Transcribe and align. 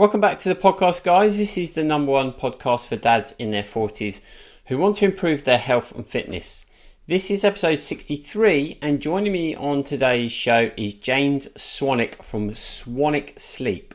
Welcome 0.00 0.22
back 0.22 0.38
to 0.38 0.48
the 0.48 0.54
podcast, 0.54 1.02
guys. 1.02 1.36
This 1.36 1.58
is 1.58 1.72
the 1.72 1.84
number 1.84 2.10
one 2.10 2.32
podcast 2.32 2.88
for 2.88 2.96
dads 2.96 3.34
in 3.38 3.50
their 3.50 3.62
40s 3.62 4.22
who 4.68 4.78
want 4.78 4.96
to 4.96 5.04
improve 5.04 5.44
their 5.44 5.58
health 5.58 5.94
and 5.94 6.06
fitness. 6.06 6.64
This 7.06 7.30
is 7.30 7.44
episode 7.44 7.80
63, 7.80 8.78
and 8.80 9.02
joining 9.02 9.34
me 9.34 9.54
on 9.54 9.84
today's 9.84 10.32
show 10.32 10.70
is 10.74 10.94
James 10.94 11.48
Swanwick 11.48 12.22
from 12.22 12.48
Swanwick 12.52 13.38
Sleep. 13.38 13.94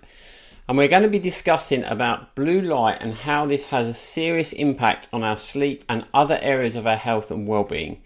And 0.69 0.77
we're 0.77 0.89
going 0.89 1.01
to 1.01 1.09
be 1.09 1.17
discussing 1.17 1.83
about 1.83 2.35
blue 2.35 2.61
light 2.61 2.99
and 3.01 3.15
how 3.15 3.47
this 3.47 3.69
has 3.69 3.87
a 3.87 3.93
serious 3.93 4.53
impact 4.53 5.09
on 5.11 5.23
our 5.23 5.37
sleep 5.37 5.83
and 5.89 6.05
other 6.13 6.37
areas 6.43 6.75
of 6.75 6.85
our 6.85 6.97
health 6.97 7.31
and 7.31 7.47
well-being. 7.47 8.03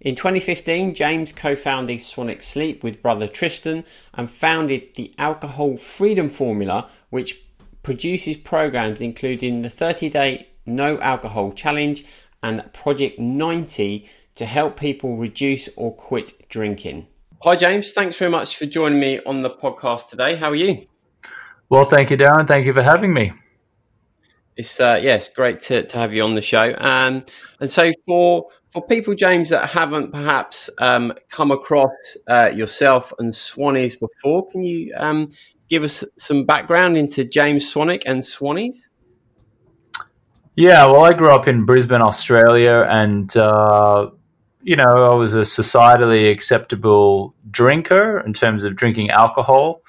In 0.00 0.14
2015, 0.14 0.94
James 0.94 1.32
co 1.32 1.56
founded 1.56 2.00
Swanwick 2.00 2.42
Sleep 2.42 2.84
with 2.84 3.02
brother 3.02 3.26
Tristan 3.26 3.84
and 4.12 4.30
founded 4.30 4.94
the 4.94 5.14
Alcohol 5.16 5.76
Freedom 5.78 6.28
Formula, 6.28 6.88
which 7.16 7.46
produces 7.82 8.36
programs 8.36 9.00
including 9.00 9.62
the 9.62 9.70
30 9.70 10.10
day 10.10 10.46
no 10.66 10.98
alcohol 11.00 11.50
challenge 11.50 12.04
and 12.42 12.70
Project 12.74 13.18
90 13.18 14.06
to 14.34 14.44
help 14.44 14.78
people 14.78 15.16
reduce 15.16 15.70
or 15.76 15.94
quit 15.94 16.46
drinking. 16.50 17.06
Hi, 17.42 17.56
James. 17.56 17.94
Thanks 17.94 18.18
very 18.18 18.30
much 18.30 18.58
for 18.58 18.66
joining 18.66 19.00
me 19.00 19.20
on 19.24 19.40
the 19.40 19.48
podcast 19.48 20.10
today. 20.10 20.36
How 20.36 20.50
are 20.50 20.54
you? 20.54 20.86
Well, 21.70 21.86
thank 21.86 22.10
you, 22.10 22.18
Darren. 22.18 22.46
Thank 22.46 22.66
you 22.66 22.74
for 22.74 22.82
having 22.82 23.14
me. 23.14 23.32
It's 24.58 24.78
uh, 24.78 25.00
yeah, 25.02 25.18
great 25.34 25.60
to, 25.62 25.86
to 25.86 25.96
have 25.96 26.12
you 26.12 26.22
on 26.22 26.34
the 26.34 26.42
show. 26.42 26.74
Um, 26.78 27.24
and 27.60 27.70
so 27.70 27.92
for 28.06 28.48
for 28.70 28.86
people, 28.86 29.14
James, 29.14 29.48
that 29.48 29.70
haven't 29.70 30.12
perhaps 30.12 30.68
um, 30.78 31.14
come 31.30 31.50
across 31.50 32.16
uh, 32.28 32.50
yourself 32.52 33.10
and 33.18 33.32
Swannies 33.32 33.98
before, 33.98 34.50
can 34.50 34.62
you 34.62 34.92
um, 34.98 35.30
give 35.68 35.82
us 35.82 36.04
some 36.18 36.44
background 36.44 36.96
into 36.96 37.24
James 37.24 37.72
Swanwick 37.72 38.02
and 38.06 38.22
Swannies? 38.22 38.88
Yeah, 40.54 40.86
well, 40.86 41.04
I 41.04 41.12
grew 41.12 41.30
up 41.30 41.46
in 41.46 41.66
Brisbane, 41.66 42.00
Australia, 42.00 42.86
and 42.88 43.36
uh, 43.36 44.10
you 44.62 44.74
know, 44.74 44.84
I 44.84 45.14
was 45.14 45.34
a 45.34 45.42
societally 45.42 46.32
acceptable 46.32 47.34
drinker 47.50 48.20
in 48.20 48.32
terms 48.32 48.64
of 48.64 48.74
drinking 48.74 49.10
alcohol. 49.10 49.82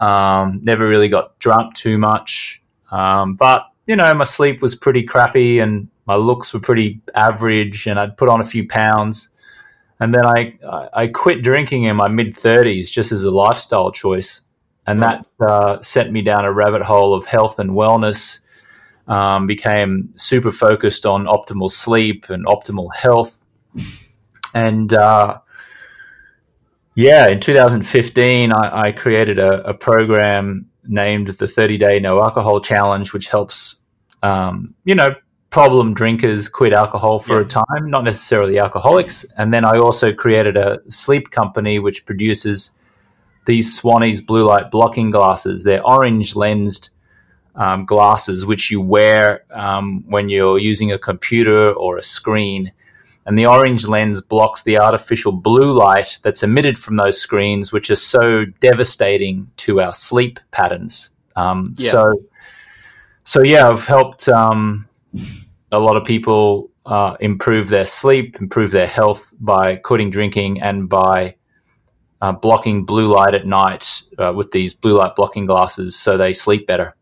Um, 0.00 0.60
never 0.62 0.88
really 0.88 1.08
got 1.08 1.38
drunk 1.38 1.74
too 1.74 1.98
much, 1.98 2.62
um, 2.90 3.34
but 3.34 3.66
you 3.86 3.94
know, 3.94 4.12
my 4.14 4.24
sleep 4.24 4.62
was 4.62 4.74
pretty 4.74 5.02
crappy 5.02 5.58
and 5.58 5.88
my 6.06 6.14
looks 6.16 6.54
were 6.54 6.60
pretty 6.60 7.00
average, 7.14 7.86
and 7.86 8.00
I'd 8.00 8.16
put 8.16 8.28
on 8.28 8.40
a 8.40 8.44
few 8.44 8.66
pounds. 8.66 9.28
And 10.00 10.14
then 10.14 10.24
I 10.24 10.58
I 10.94 11.08
quit 11.08 11.42
drinking 11.42 11.84
in 11.84 11.96
my 11.96 12.08
mid 12.08 12.34
thirties 12.34 12.90
just 12.90 13.12
as 13.12 13.22
a 13.22 13.30
lifestyle 13.30 13.92
choice, 13.92 14.40
and 14.90 15.02
that 15.02 15.26
uh, 15.40 15.80
sent 15.80 16.12
me 16.12 16.22
down 16.22 16.44
a 16.44 16.52
rabbit 16.52 16.82
hole 16.82 17.14
of 17.14 17.24
health 17.24 17.58
and 17.58 17.70
wellness. 17.70 18.40
Um, 19.08 19.48
became 19.48 20.12
super 20.14 20.52
focused 20.52 21.04
on 21.04 21.24
optimal 21.24 21.70
sleep 21.70 22.28
and 22.28 22.46
optimal 22.46 22.94
health, 22.94 23.44
and 24.54 24.92
uh, 24.92 25.38
yeah, 26.94 27.26
in 27.28 27.40
2015, 27.40 28.52
I, 28.52 28.82
I 28.82 28.92
created 28.92 29.38
a, 29.38 29.66
a, 29.66 29.74
program 29.74 30.66
named 30.86 31.28
the 31.28 31.48
30 31.48 31.78
Day 31.78 31.98
No 31.98 32.22
Alcohol 32.22 32.60
Challenge, 32.60 33.12
which 33.12 33.26
helps 33.26 33.80
um, 34.22 34.74
you 34.84 34.94
know 34.94 35.14
problem 35.50 35.92
drinkers 35.92 36.48
quit 36.48 36.72
alcohol 36.72 37.18
for 37.18 37.40
yeah. 37.40 37.46
a 37.46 37.48
time, 37.48 37.90
not 37.90 38.04
necessarily 38.04 38.58
alcoholics. 38.58 39.24
And 39.36 39.52
then 39.52 39.64
I 39.64 39.78
also 39.78 40.12
created 40.12 40.56
a 40.56 40.80
sleep 40.88 41.30
company 41.30 41.78
which 41.78 42.06
produces 42.06 42.70
these 43.46 43.80
Swannies 43.80 44.24
blue 44.24 44.44
light 44.44 44.70
blocking 44.70 45.10
glasses. 45.10 45.64
They're 45.64 45.84
orange 45.86 46.36
lensed 46.36 46.90
um, 47.56 47.84
glasses 47.84 48.46
which 48.46 48.70
you 48.70 48.80
wear 48.80 49.44
um, 49.50 50.04
when 50.08 50.28
you're 50.28 50.58
using 50.58 50.92
a 50.92 50.98
computer 50.98 51.72
or 51.72 51.96
a 51.96 52.02
screen. 52.02 52.72
And 53.26 53.36
the 53.36 53.46
orange 53.46 53.86
lens 53.86 54.20
blocks 54.20 54.62
the 54.62 54.78
artificial 54.78 55.32
blue 55.32 55.72
light 55.72 56.18
that's 56.22 56.42
emitted 56.42 56.78
from 56.78 56.96
those 56.96 57.20
screens, 57.20 57.70
which 57.70 57.90
is 57.90 58.02
so 58.02 58.44
devastating 58.60 59.50
to 59.58 59.80
our 59.80 59.92
sleep 59.92 60.40
patterns. 60.52 61.10
Um, 61.36 61.74
yeah. 61.76 61.90
So, 61.90 62.22
so 63.24 63.42
yeah, 63.42 63.68
I've 63.68 63.86
helped 63.86 64.28
um, 64.28 64.88
a 65.70 65.78
lot 65.78 65.96
of 65.96 66.04
people 66.04 66.70
uh, 66.86 67.16
improve 67.20 67.68
their 67.68 67.86
sleep, 67.86 68.40
improve 68.40 68.70
their 68.70 68.86
health 68.86 69.32
by 69.40 69.76
quitting 69.76 70.10
drinking 70.10 70.62
and 70.62 70.88
by 70.88 71.36
uh, 72.20 72.32
blocking 72.32 72.84
blue 72.84 73.06
light 73.06 73.34
at 73.34 73.46
night 73.46 74.02
uh, 74.18 74.32
with 74.34 74.50
these 74.52 74.74
blue 74.74 74.94
light 74.94 75.16
blocking 75.16 75.46
glasses 75.46 75.96
so 75.96 76.16
they 76.16 76.32
sleep 76.32 76.66
better. 76.66 76.94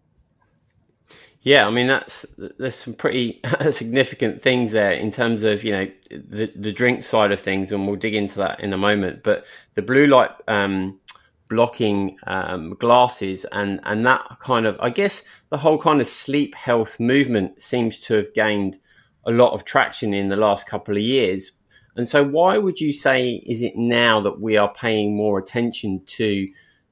Yeah, 1.42 1.66
I 1.66 1.70
mean 1.70 1.86
that's 1.86 2.26
there's 2.36 2.74
some 2.74 2.94
pretty 2.94 3.40
significant 3.70 4.42
things 4.42 4.72
there 4.72 4.92
in 4.92 5.10
terms 5.10 5.44
of 5.44 5.64
you 5.64 5.72
know 5.72 5.90
the 6.10 6.52
the 6.54 6.72
drink 6.72 7.02
side 7.02 7.32
of 7.32 7.40
things, 7.40 7.72
and 7.72 7.86
we'll 7.86 7.96
dig 7.96 8.14
into 8.14 8.36
that 8.38 8.60
in 8.60 8.72
a 8.72 8.78
moment. 8.78 9.22
But 9.22 9.46
the 9.74 9.82
blue 9.82 10.06
light 10.06 10.30
um, 10.48 11.00
blocking 11.48 12.16
um, 12.26 12.74
glasses 12.74 13.46
and 13.52 13.80
and 13.84 14.04
that 14.04 14.38
kind 14.40 14.66
of 14.66 14.78
I 14.80 14.90
guess 14.90 15.24
the 15.50 15.58
whole 15.58 15.78
kind 15.78 16.00
of 16.00 16.08
sleep 16.08 16.54
health 16.54 16.98
movement 17.00 17.62
seems 17.62 18.00
to 18.00 18.14
have 18.14 18.34
gained 18.34 18.78
a 19.24 19.30
lot 19.30 19.52
of 19.52 19.64
traction 19.64 20.12
in 20.14 20.28
the 20.28 20.36
last 20.36 20.66
couple 20.66 20.96
of 20.96 21.02
years. 21.02 21.52
And 21.98 22.08
so, 22.08 22.24
why 22.24 22.58
would 22.58 22.80
you 22.80 22.92
say 22.92 23.42
is 23.44 23.60
it 23.60 23.76
now 23.76 24.20
that 24.20 24.40
we 24.40 24.56
are 24.56 24.72
paying 24.72 25.16
more 25.16 25.36
attention 25.36 26.00
to 26.06 26.48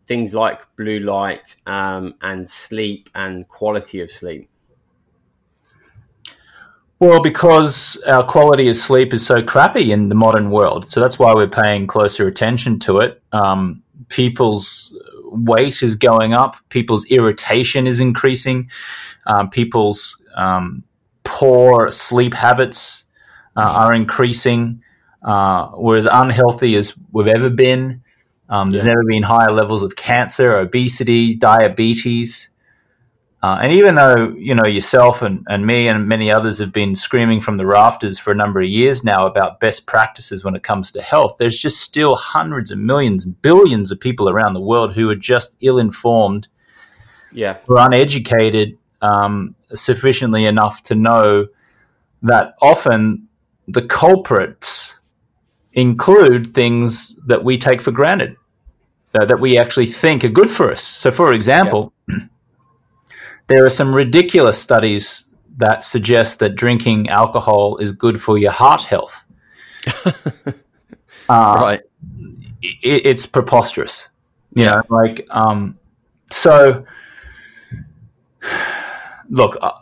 things 0.09 0.35
like 0.35 0.67
blue 0.77 0.99
light 0.99 1.55
um, 1.67 2.15
and 2.23 2.49
sleep 2.49 3.09
and 3.15 3.47
quality 3.47 4.01
of 4.01 4.11
sleep? 4.11 4.51
Well, 6.99 7.23
because 7.23 8.03
our 8.09 8.25
quality 8.25 8.69
of 8.69 8.77
sleep 8.77 9.15
is 9.15 9.25
so 9.25 9.45
crappy 9.45 9.93
in 9.93 10.09
the 10.09 10.17
modern 10.17 10.51
world, 10.51 10.91
so 10.91 11.01
that's 11.01 11.21
why 11.21 11.33
we're 11.33 11.47
paying 11.47 11.87
closer 11.87 12.27
attention 12.27 12.81
to 12.81 12.99
it. 12.99 13.23
Um, 13.31 13.85
people's 14.09 14.93
weight 15.27 15.85
is 15.85 15.95
going 15.95 16.35
up, 16.35 16.57
people's 16.71 17.05
irritation 17.11 17.87
is 17.87 18.01
increasing, 18.01 18.69
um, 19.29 19.51
people's 19.51 20.21
um, 20.35 20.83
poor 21.23 21.93
sleep 21.93 22.35
habits 22.35 23.05
uh, 23.57 23.61
are 23.61 23.95
increasing. 23.95 24.83
Uh, 25.27 25.73
we're 25.75 25.97
as 25.97 26.07
unhealthy 26.07 26.77
as 26.77 26.97
we've 27.11 27.27
ever 27.27 27.51
been. 27.51 28.01
Um, 28.49 28.69
there's 28.69 28.85
yeah. 28.85 28.93
never 28.93 29.03
been 29.05 29.25
higher 29.25 29.51
levels 29.51 29.83
of 29.83 29.97
cancer, 29.97 30.57
obesity, 30.57 31.35
diabetes. 31.35 32.51
Uh, 33.43 33.59
and 33.61 33.73
even 33.73 33.97
though 33.97 34.35
you 34.39 34.55
know 34.55 34.67
yourself 34.67 35.23
and, 35.23 35.45
and 35.49 35.67
me 35.67 35.89
and 35.89 36.09
many 36.09 36.31
others 36.31 36.59
have 36.59 36.73
been 36.73 36.95
screaming 36.95 37.41
from 37.41 37.57
the 37.57 37.67
rafters 37.67 38.19
for 38.19 38.31
a 38.31 38.35
number 38.35 38.61
of 38.61 38.69
years 38.69 39.05
now 39.05 39.27
about 39.27 39.61
best 39.61 39.87
practices 39.87 40.45
when 40.45 40.55
it 40.55 40.63
comes 40.63 40.93
to 40.93 41.03
health, 41.03 41.37
there's 41.39 41.59
just 41.59 41.81
still 41.81 42.15
hundreds 42.15 42.71
of 42.71 42.79
millions, 42.79 43.25
billions 43.25 43.91
of 43.91 44.01
people 44.01 44.29
around 44.29 44.55
the 44.55 44.61
world 44.61 44.95
who 44.95 45.11
are 45.11 45.17
just 45.17 45.57
ill-informed, 45.61 46.47
yeah, 47.33 47.59
or 47.69 47.79
uneducated 47.81 48.79
um, 49.03 49.55
sufficiently 49.75 50.47
enough 50.47 50.83
to 50.85 50.95
know 50.95 51.47
that 52.23 52.55
often 52.63 53.29
the 53.69 53.83
culprits 53.83 55.01
include 55.77 56.53
things 56.53 57.15
that 57.27 57.43
we 57.43 57.57
take 57.57 57.81
for 57.81 57.93
granted, 57.93 58.37
uh, 59.15 59.25
that 59.25 59.39
we 59.39 59.57
actually 59.57 59.87
think 59.87 60.25
are 60.25 60.29
good 60.29 60.51
for 60.51 60.71
us. 60.71 60.83
So, 60.83 61.11
for 61.11 61.33
example. 61.33 61.93
Yeah 62.09 62.17
there 63.47 63.65
are 63.65 63.71
some 63.71 63.95
ridiculous 63.95 64.61
studies 64.61 65.27
that 65.59 65.85
suggest 65.85 66.39
that 66.41 66.55
drinking 66.55 67.09
alcohol 67.09 67.79
is 67.79 67.93
good 67.93 68.21
for 68.21 68.39
your 68.39 68.51
heart 68.51 68.83
health. 68.83 69.25
uh, 70.05 70.13
right. 71.29 71.81
It, 72.63 73.07
it's 73.07 73.27
preposterous. 73.27 74.11
You 74.55 74.65
yeah. 74.65 74.77
know, 74.77 74.83
like, 74.89 75.27
um, 75.31 75.79
so 76.31 76.85
look, 79.31 79.57
uh, 79.61 79.73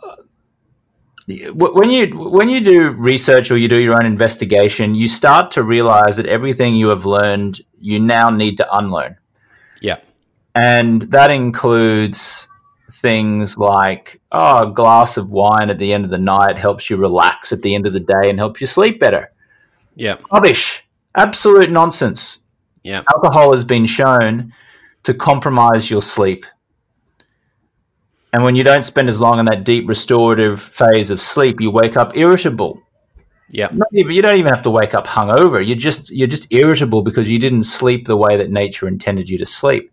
when 1.27 1.89
you 1.89 2.07
when 2.17 2.49
you 2.49 2.61
do 2.61 2.89
research 2.89 3.49
or 3.49 3.57
you 3.57 3.67
do 3.67 3.77
your 3.77 3.95
own 3.95 4.05
investigation, 4.05 4.93
you 4.93 5.07
start 5.07 5.51
to 5.51 5.63
realize 5.63 6.17
that 6.17 6.27
everything 6.27 6.75
you 6.75 6.89
have 6.89 7.05
learned, 7.05 7.61
you 7.79 7.99
now 7.99 8.29
need 8.29 8.57
to 8.57 8.77
unlearn. 8.77 9.17
Yeah, 9.81 9.97
and 10.53 11.01
that 11.03 11.31
includes 11.31 12.47
things 12.91 13.57
like, 13.57 14.21
oh, 14.31 14.69
a 14.69 14.71
glass 14.71 15.17
of 15.17 15.29
wine 15.29 15.69
at 15.69 15.77
the 15.77 15.93
end 15.93 16.05
of 16.05 16.11
the 16.11 16.17
night 16.17 16.57
helps 16.57 16.89
you 16.89 16.97
relax 16.97 17.51
at 17.51 17.61
the 17.61 17.75
end 17.75 17.85
of 17.85 17.93
the 17.93 17.99
day 17.99 18.29
and 18.29 18.39
helps 18.39 18.61
you 18.61 18.67
sleep 18.67 18.99
better. 18.99 19.31
Yeah. 19.95 20.17
Rubbish. 20.31 20.83
Absolute 21.15 21.71
nonsense. 21.71 22.39
Yeah. 22.83 23.03
Alcohol 23.13 23.51
has 23.53 23.63
been 23.63 23.85
shown 23.85 24.53
to 25.03 25.13
compromise 25.13 25.89
your 25.89 26.01
sleep. 26.01 26.45
And 28.35 28.43
when 28.43 28.53
you 28.57 28.65
don't 28.65 28.83
spend 28.83 29.07
as 29.07 29.21
long 29.21 29.39
in 29.39 29.45
that 29.45 29.63
deep 29.63 29.87
restorative 29.87 30.61
phase 30.61 31.09
of 31.09 31.21
sleep, 31.21 31.61
you 31.61 31.71
wake 31.71 31.95
up 31.95 32.17
irritable. 32.17 32.81
Yeah. 33.49 33.69
Even, 33.93 34.11
you 34.11 34.21
don't 34.21 34.35
even 34.35 34.51
have 34.51 34.63
to 34.63 34.69
wake 34.69 34.93
up 34.93 35.07
hungover. 35.07 35.65
You're 35.65 35.77
just 35.77 36.11
you're 36.11 36.27
just 36.27 36.45
irritable 36.49 37.01
because 37.01 37.31
you 37.31 37.39
didn't 37.39 37.63
sleep 37.63 38.07
the 38.07 38.17
way 38.17 38.35
that 38.35 38.49
nature 38.49 38.89
intended 38.89 39.29
you 39.29 39.37
to 39.37 39.45
sleep. 39.45 39.89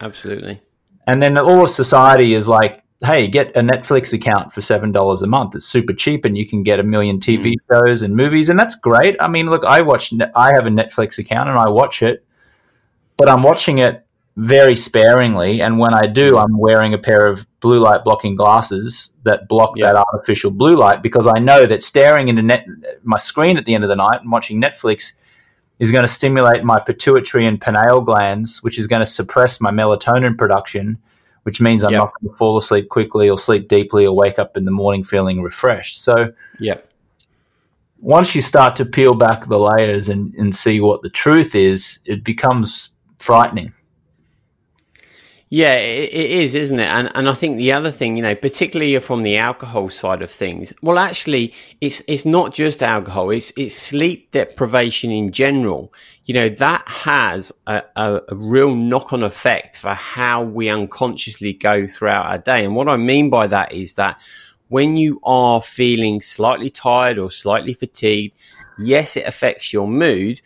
Absolutely. 0.00 0.60
And 1.06 1.22
then 1.22 1.38
all 1.38 1.62
of 1.62 1.70
society 1.70 2.34
is 2.34 2.48
like, 2.48 2.82
hey, 3.04 3.28
get 3.28 3.56
a 3.56 3.60
Netflix 3.60 4.12
account 4.12 4.52
for 4.52 4.60
seven 4.62 4.90
dollars 4.90 5.22
a 5.22 5.28
month. 5.28 5.54
It's 5.54 5.64
super 5.64 5.92
cheap, 5.92 6.24
and 6.24 6.36
you 6.36 6.44
can 6.44 6.64
get 6.64 6.80
a 6.80 6.82
million 6.82 7.20
TV 7.20 7.52
Mm. 7.52 7.54
shows 7.70 8.02
and 8.02 8.16
movies, 8.16 8.48
and 8.48 8.58
that's 8.58 8.74
great. 8.74 9.14
I 9.20 9.28
mean, 9.28 9.46
look, 9.46 9.64
I 9.64 9.80
watch, 9.82 10.12
I 10.34 10.52
have 10.54 10.66
a 10.66 10.70
Netflix 10.70 11.20
account, 11.20 11.48
and 11.48 11.56
I 11.56 11.68
watch 11.68 12.02
it, 12.02 12.24
but 13.16 13.28
I'm 13.28 13.44
watching 13.44 13.78
it 13.78 14.05
very 14.36 14.76
sparingly. 14.76 15.62
And 15.62 15.78
when 15.78 15.94
I 15.94 16.06
do, 16.06 16.32
mm. 16.32 16.42
I'm 16.44 16.58
wearing 16.58 16.92
a 16.92 16.98
pair 16.98 17.26
of 17.26 17.46
blue 17.60 17.78
light 17.78 18.04
blocking 18.04 18.36
glasses 18.36 19.10
that 19.22 19.48
block 19.48 19.76
Yeah. 19.76 19.92
that 19.92 19.96
artificial 20.12 20.50
blue 20.50 20.76
light 20.76 21.02
because 21.02 21.26
I 21.26 21.38
know 21.38 21.64
that 21.66 21.82
staring 21.82 22.28
into 22.28 22.42
net, 22.42 22.66
my 23.02 23.16
screen 23.16 23.56
at 23.56 23.64
the 23.64 23.74
end 23.74 23.82
of 23.82 23.88
the 23.88 23.96
night 23.96 24.20
and 24.20 24.30
watching 24.30 24.60
Netflix 24.60 25.14
is 25.78 25.90
going 25.90 26.02
to 26.04 26.08
stimulate 26.08 26.64
my 26.64 26.78
pituitary 26.78 27.46
and 27.46 27.60
pineal 27.60 28.00
glands, 28.00 28.62
which 28.62 28.78
is 28.78 28.86
going 28.86 29.00
to 29.00 29.06
suppress 29.06 29.60
my 29.60 29.70
melatonin 29.70 30.36
production, 30.36 30.98
which 31.44 31.60
means 31.60 31.82
I'm 31.82 31.92
Yeah. 31.92 31.98
not 31.98 32.12
going 32.20 32.32
to 32.32 32.36
fall 32.36 32.56
asleep 32.58 32.90
quickly 32.90 33.30
or 33.30 33.38
sleep 33.38 33.68
deeply 33.68 34.06
or 34.06 34.14
wake 34.14 34.38
up 34.38 34.56
in 34.56 34.66
the 34.66 34.70
morning 34.70 35.02
feeling 35.02 35.42
refreshed. 35.42 36.02
So 36.02 36.30
Yeah. 36.60 36.76
once 38.02 38.34
you 38.34 38.42
start 38.42 38.76
to 38.76 38.84
peel 38.84 39.14
back 39.14 39.46
the 39.46 39.58
layers 39.58 40.10
and, 40.10 40.34
and 40.34 40.54
see 40.54 40.80
what 40.80 41.00
the 41.00 41.10
truth 41.10 41.54
is, 41.54 42.00
it 42.04 42.22
becomes 42.22 42.90
frightening. 43.18 43.72
Yeah, 45.48 45.74
it, 45.76 46.12
is, 46.12 46.56
isn't 46.56 46.80
it? 46.80 46.88
And 46.88 47.08
and 47.14 47.28
I 47.28 47.32
think 47.32 47.56
the 47.56 47.70
other 47.70 47.92
thing, 47.92 48.16
you 48.16 48.22
know, 48.22 48.34
particularly 48.34 48.98
from 48.98 49.22
the 49.22 49.36
alcohol 49.36 49.88
side 49.90 50.20
of 50.20 50.28
things, 50.28 50.72
well, 50.82 50.98
actually, 50.98 51.54
it's 51.80 52.02
it's 52.08 52.26
not 52.26 52.52
just 52.52 52.82
alcohol; 52.82 53.30
it's 53.30 53.52
it's 53.56 53.74
sleep 53.76 54.32
deprivation 54.32 55.12
in 55.12 55.30
general. 55.30 55.92
You 56.24 56.34
know, 56.34 56.48
that 56.48 56.82
has 56.88 57.52
a, 57.68 57.84
a, 57.94 58.22
a 58.28 58.34
real 58.34 58.74
knock 58.74 59.12
on 59.12 59.22
effect 59.22 59.78
for 59.78 59.94
how 59.94 60.42
we 60.42 60.68
unconsciously 60.68 61.52
go 61.52 61.86
throughout 61.86 62.26
our 62.26 62.38
day. 62.38 62.64
And 62.64 62.74
what 62.74 62.88
I 62.88 62.96
mean 62.96 63.30
by 63.30 63.46
that 63.46 63.70
is 63.70 63.94
that 63.94 64.20
when 64.66 64.96
you 64.96 65.20
are 65.22 65.62
feeling 65.62 66.20
slightly 66.20 66.70
tired 66.70 67.18
or 67.20 67.30
slightly 67.30 67.72
fatigued, 67.72 68.34
yes, 68.80 69.16
it 69.16 69.26
affects 69.28 69.72
your 69.72 69.86
mood, 69.86 70.42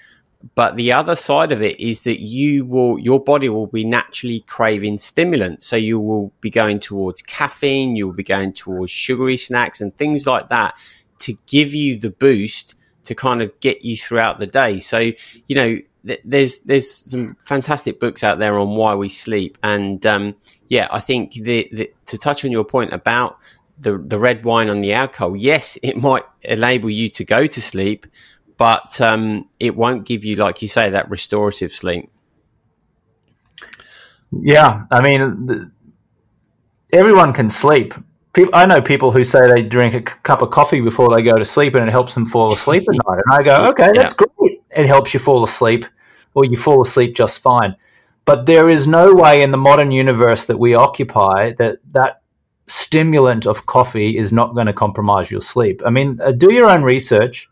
but 0.54 0.76
the 0.76 0.92
other 0.92 1.16
side 1.16 1.52
of 1.52 1.62
it 1.62 1.78
is 1.78 2.04
that 2.04 2.20
you 2.20 2.64
will 2.64 2.98
your 2.98 3.22
body 3.22 3.48
will 3.48 3.66
be 3.66 3.84
naturally 3.84 4.40
craving 4.40 4.98
stimulants. 4.98 5.66
So 5.66 5.76
you 5.76 6.00
will 6.00 6.32
be 6.40 6.50
going 6.50 6.80
towards 6.80 7.22
caffeine 7.22 7.96
you'll 7.96 8.12
be 8.12 8.22
going 8.22 8.52
towards 8.52 8.90
sugary 8.90 9.36
snacks 9.36 9.80
and 9.80 9.94
things 9.96 10.26
like 10.26 10.48
that 10.48 10.78
to 11.20 11.36
give 11.46 11.74
you 11.74 11.98
the 11.98 12.10
boost 12.10 12.74
to 13.04 13.14
kind 13.14 13.42
of 13.42 13.58
get 13.60 13.84
you 13.84 13.96
throughout 13.96 14.38
the 14.38 14.46
day. 14.46 14.80
So 14.80 14.98
you 14.98 15.54
know 15.54 15.78
th- 16.06 16.22
there's 16.24 16.60
there's 16.60 16.90
some 16.90 17.36
fantastic 17.36 18.00
books 18.00 18.24
out 18.24 18.38
there 18.38 18.58
on 18.58 18.76
why 18.76 18.94
we 18.94 19.08
sleep. 19.08 19.58
And 19.62 20.04
um, 20.06 20.36
yeah 20.70 20.88
i 20.90 20.98
think 20.98 21.32
the, 21.34 21.68
the 21.72 21.92
to 22.06 22.16
touch 22.16 22.42
on 22.46 22.50
your 22.50 22.64
point 22.64 22.94
about 22.94 23.38
the 23.78 23.98
the 23.98 24.18
red 24.18 24.42
wine 24.44 24.70
and 24.70 24.82
the 24.82 24.94
alcohol 24.94 25.36
yes 25.36 25.76
it 25.82 25.98
might 25.98 26.24
enable 26.42 26.88
you 26.88 27.10
to 27.10 27.24
go 27.24 27.46
to 27.46 27.60
sleep 27.60 28.06
but 28.60 29.00
um, 29.00 29.48
it 29.58 29.74
won't 29.74 30.04
give 30.04 30.22
you, 30.22 30.36
like 30.36 30.60
you 30.60 30.68
say, 30.68 30.90
that 30.90 31.08
restorative 31.08 31.72
sleep. 31.72 32.10
Yeah, 34.30 34.84
I 34.90 35.00
mean, 35.00 35.46
the, 35.46 35.72
everyone 36.92 37.32
can 37.32 37.48
sleep. 37.48 37.94
People, 38.34 38.54
I 38.54 38.66
know 38.66 38.82
people 38.82 39.12
who 39.12 39.24
say 39.24 39.48
they 39.48 39.62
drink 39.62 39.94
a 39.94 40.02
cup 40.02 40.42
of 40.42 40.50
coffee 40.50 40.82
before 40.82 41.08
they 41.08 41.22
go 41.22 41.38
to 41.38 41.44
sleep, 41.44 41.74
and 41.74 41.88
it 41.88 41.90
helps 41.90 42.12
them 42.12 42.26
fall 42.26 42.52
asleep 42.52 42.82
at 42.82 42.96
night. 43.08 43.22
And 43.24 43.32
I 43.32 43.42
go, 43.42 43.68
okay, 43.70 43.92
that's 43.94 44.12
great. 44.12 44.60
It 44.76 44.84
helps 44.84 45.14
you 45.14 45.20
fall 45.20 45.42
asleep, 45.42 45.86
or 46.34 46.44
you 46.44 46.58
fall 46.58 46.82
asleep 46.82 47.16
just 47.16 47.40
fine. 47.40 47.74
But 48.26 48.44
there 48.44 48.68
is 48.68 48.86
no 48.86 49.14
way 49.14 49.42
in 49.42 49.52
the 49.52 49.56
modern 49.56 49.90
universe 49.90 50.44
that 50.44 50.58
we 50.58 50.74
occupy 50.74 51.54
that 51.54 51.78
that 51.92 52.20
stimulant 52.66 53.46
of 53.46 53.64
coffee 53.64 54.18
is 54.18 54.34
not 54.34 54.54
going 54.54 54.66
to 54.66 54.74
compromise 54.74 55.30
your 55.30 55.40
sleep. 55.40 55.80
I 55.86 55.88
mean, 55.88 56.20
uh, 56.22 56.32
do 56.32 56.52
your 56.52 56.68
own 56.68 56.82
research. 56.82 57.48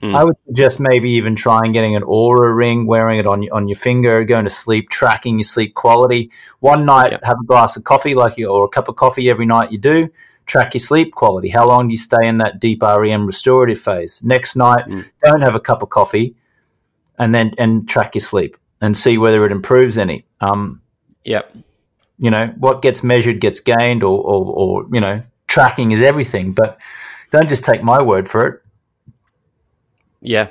Mm. 0.00 0.16
I 0.16 0.24
would 0.24 0.36
suggest 0.46 0.80
maybe 0.80 1.10
even 1.10 1.36
trying 1.36 1.72
getting 1.72 1.94
an 1.96 2.02
Oura 2.02 2.54
ring, 2.56 2.86
wearing 2.86 3.18
it 3.18 3.26
on 3.26 3.42
your- 3.42 3.54
on 3.54 3.68
your 3.68 3.76
finger, 3.76 4.24
going 4.24 4.44
to 4.44 4.50
sleep, 4.50 4.90
tracking 4.90 5.38
your 5.38 5.44
sleep 5.44 5.74
quality. 5.74 6.30
One 6.60 6.84
night, 6.84 7.12
Yep. 7.12 7.24
have 7.24 7.36
a 7.42 7.46
glass 7.46 7.76
of 7.76 7.84
coffee, 7.84 8.14
like 8.14 8.36
you, 8.36 8.48
or 8.48 8.64
a 8.64 8.68
cup 8.68 8.88
of 8.88 8.96
coffee 8.96 9.30
every 9.30 9.46
night. 9.46 9.70
You 9.72 9.78
do 9.78 10.08
track 10.46 10.74
your 10.74 10.80
sleep 10.80 11.14
quality. 11.14 11.48
How 11.48 11.66
long 11.66 11.88
do 11.88 11.92
you 11.92 11.98
stay 11.98 12.26
in 12.26 12.38
that 12.38 12.60
deep 12.60 12.82
REM 12.82 13.24
restorative 13.26 13.78
phase? 13.78 14.20
Next 14.24 14.56
night, 14.56 14.84
Mm. 14.88 15.04
don't 15.24 15.42
have 15.42 15.54
a 15.54 15.60
cup 15.60 15.82
of 15.82 15.88
coffee, 15.90 16.34
and 17.18 17.34
then 17.34 17.52
and 17.58 17.88
track 17.88 18.14
your 18.14 18.20
sleep 18.22 18.56
and 18.80 18.96
see 18.96 19.16
whether 19.16 19.46
it 19.46 19.52
improves 19.52 19.96
any. 19.96 20.24
Um, 20.40 20.80
Yep. 21.24 21.56
you 22.18 22.30
know 22.30 22.52
what 22.58 22.82
gets 22.82 23.02
measured 23.02 23.40
gets 23.40 23.60
gained, 23.60 24.02
or, 24.02 24.18
or 24.18 24.44
or 24.44 24.86
you 24.92 25.00
know 25.00 25.20
tracking 25.46 25.92
is 25.92 26.02
everything. 26.02 26.52
But 26.52 26.78
don't 27.30 27.48
just 27.48 27.64
take 27.64 27.82
my 27.82 28.02
word 28.02 28.28
for 28.28 28.46
it. 28.46 28.60
Yeah. 30.24 30.48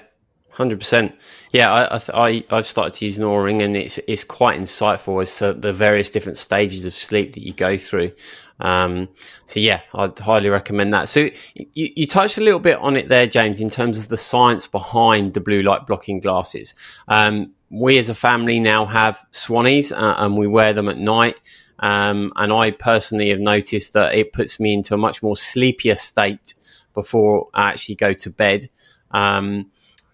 Hundred 0.52 0.80
percent. 0.80 1.16
Yeah, 1.52 1.74
I, 1.74 1.98
I 1.98 2.28
I 2.28 2.44
I've 2.52 2.68
started 2.68 2.94
to 2.94 3.06
use 3.06 3.18
an 3.18 3.26
ring, 3.26 3.64
and 3.64 3.76
it's 3.76 3.98
it's 4.08 4.24
quite 4.24 4.60
insightful 4.60 5.20
as 5.20 5.36
to 5.40 5.54
the 5.54 5.74
various 5.74 6.12
different 6.12 6.38
stages 6.38 6.86
of 6.86 6.94
sleep 6.94 7.34
that 7.34 7.42
you 7.42 7.54
go 7.54 7.76
through. 7.76 8.12
Um, 8.60 9.10
so 9.46 9.60
yeah, 9.60 9.82
I'd 9.96 10.20
highly 10.20 10.50
recommend 10.50 10.94
that. 10.94 11.10
So 11.10 11.22
you, 11.56 11.90
you 11.96 12.06
touched 12.06 12.38
a 12.38 12.42
little 12.42 12.60
bit 12.60 12.78
on 12.78 12.96
it 12.96 13.08
there, 13.08 13.26
James, 13.26 13.60
in 13.62 13.70
terms 13.72 13.98
of 13.98 14.10
the 14.10 14.18
science 14.18 14.68
behind 14.68 15.34
the 15.34 15.42
blue 15.42 15.64
light 15.64 15.88
blocking 15.88 16.20
glasses. 16.20 16.76
Um, 17.08 17.54
we 17.72 17.98
as 17.98 18.12
a 18.12 18.16
family 18.16 18.60
now 18.60 18.86
have 18.86 19.26
Swannies, 19.32 19.92
uh, 19.92 20.16
and 20.20 20.38
we 20.38 20.46
wear 20.46 20.72
them 20.74 20.88
at 20.88 21.00
night. 21.00 21.42
Um, 21.80 22.32
and 22.36 22.54
I 22.54 22.70
personally 22.70 23.30
have 23.30 23.40
noticed 23.40 23.94
that 23.94 24.14
it 24.14 24.34
puts 24.34 24.60
me 24.60 24.76
into 24.76 24.94
a 24.94 25.00
much 25.00 25.24
more 25.24 25.36
sleepier 25.36 25.96
state 25.96 26.54
before 26.94 27.50
I 27.56 27.70
actually 27.70 27.96
go 27.96 28.14
to 28.14 28.30
bed. 28.30 28.70
Um, 29.14 29.72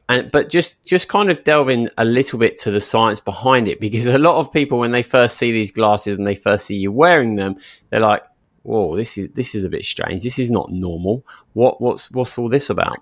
and 0.10 0.32
but 0.32 0.50
just 0.50 0.84
just 0.84 1.08
kind 1.08 1.30
of 1.30 1.44
delving 1.44 1.88
a 1.98 2.04
little 2.04 2.40
bit 2.40 2.58
to 2.58 2.72
the 2.72 2.82
science 2.82 3.20
behind 3.20 3.68
it 3.68 3.80
because 3.80 4.08
a 4.08 4.18
lot 4.18 4.36
of 4.36 4.52
people 4.52 4.80
when 4.80 4.92
they 4.92 5.04
first 5.04 5.38
see 5.38 5.52
these 5.52 5.72
glasses 5.72 6.18
and 6.18 6.26
they 6.26 6.36
first 6.36 6.66
see 6.66 6.76
you 6.76 6.92
wearing 6.92 7.36
them, 7.36 7.56
they're 7.90 8.00
like, 8.00 8.24
"Whoa, 8.64 8.98
this 8.98 9.18
is 9.18 9.30
this 9.32 9.54
is 9.54 9.64
a 9.64 9.70
bit 9.70 9.86
strange. 9.86 10.24
This 10.24 10.40
is 10.40 10.50
not 10.50 10.72
normal. 10.72 11.24
What 11.54 11.80
what's 11.80 12.12
what's 12.12 12.38
all 12.38 12.50
this 12.50 12.70
about?" 12.70 12.98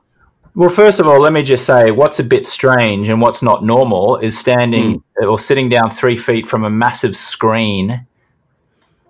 Well, 0.54 0.70
first 0.70 1.00
of 1.00 1.08
all, 1.08 1.20
let 1.22 1.34
me 1.34 1.44
just 1.44 1.66
say 1.66 1.92
what's 1.92 2.20
a 2.20 2.24
bit 2.24 2.46
strange 2.46 3.10
and 3.10 3.22
what's 3.22 3.44
not 3.44 3.64
normal 3.64 4.18
is 4.18 4.38
standing 4.38 5.04
or 5.22 5.38
sitting 5.38 5.70
down 5.70 5.92
three 5.92 6.18
feet 6.18 6.48
from 6.48 6.64
a 6.64 6.70
massive 6.70 7.16
screen 7.16 8.08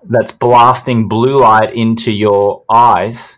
that's 0.04 0.32
blasting 0.32 1.08
blue 1.08 1.40
light 1.40 1.74
into 1.74 2.12
your 2.12 2.64
eyes 2.70 3.37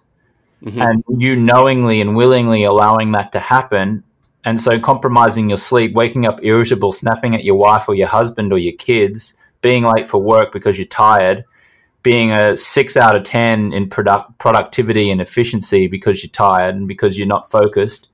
Mhm. 0.63 0.81
and 0.83 1.21
you 1.21 1.35
knowingly 1.35 2.01
and 2.01 2.15
willingly 2.15 2.63
allowing 2.63 3.11
that 3.13 3.31
to 3.31 3.39
happen. 3.39 4.03
And 4.45 4.59
so 4.59 4.79
compromising 4.79 5.49
your 5.49 5.57
sleep, 5.57 5.93
waking 5.93 6.25
up 6.25 6.39
irritable, 6.43 6.91
snapping 6.91 7.35
at 7.35 7.43
your 7.43 7.55
wife 7.55 7.87
or 7.87 7.95
your 7.95 8.07
husband 8.07 8.51
or 8.51 8.57
your 8.57 8.73
kids, 8.73 9.33
being 9.61 9.83
late 9.83 10.07
for 10.07 10.21
work 10.21 10.51
because 10.51 10.77
you're 10.77 10.87
tired, 10.87 11.43
being 12.03 12.31
a 12.31 12.57
six 12.57 12.95
out 12.95 13.15
of 13.15 13.23
10 13.23 13.73
in 13.73 13.89
product, 13.89 14.37
productivity 14.37 15.11
and 15.11 15.21
efficiency 15.21 15.87
because 15.87 16.23
you're 16.23 16.31
tired 16.31 16.75
and 16.75 16.87
because 16.87 17.17
you're 17.17 17.27
not 17.27 17.49
focused, 17.51 18.07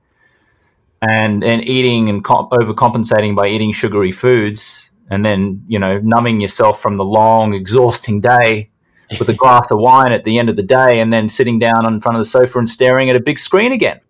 and, 1.02 1.44
and 1.44 1.66
eating 1.68 2.08
and 2.08 2.24
comp- 2.24 2.50
overcompensating 2.50 3.36
by 3.36 3.46
eating 3.48 3.72
sugary 3.72 4.12
foods, 4.12 4.90
and 5.10 5.24
then, 5.24 5.64
you 5.68 5.78
know, 5.78 5.98
numbing 6.00 6.40
yourself 6.40 6.80
from 6.80 6.96
the 6.96 7.04
long, 7.04 7.54
exhausting 7.54 8.20
day 8.20 8.70
with 9.18 9.28
a 9.28 9.34
glass 9.34 9.70
of 9.70 9.78
wine 9.78 10.12
at 10.12 10.24
the 10.24 10.38
end 10.38 10.48
of 10.48 10.56
the 10.56 10.62
day 10.62 11.00
and 11.00 11.12
then 11.12 11.28
sitting 11.28 11.58
down 11.58 11.86
in 11.86 12.00
front 12.00 12.16
of 12.16 12.20
the 12.20 12.24
sofa 12.24 12.58
and 12.58 12.68
staring 12.68 13.08
at 13.10 13.16
a 13.16 13.20
big 13.20 13.38
screen 13.38 13.72
again. 13.72 14.00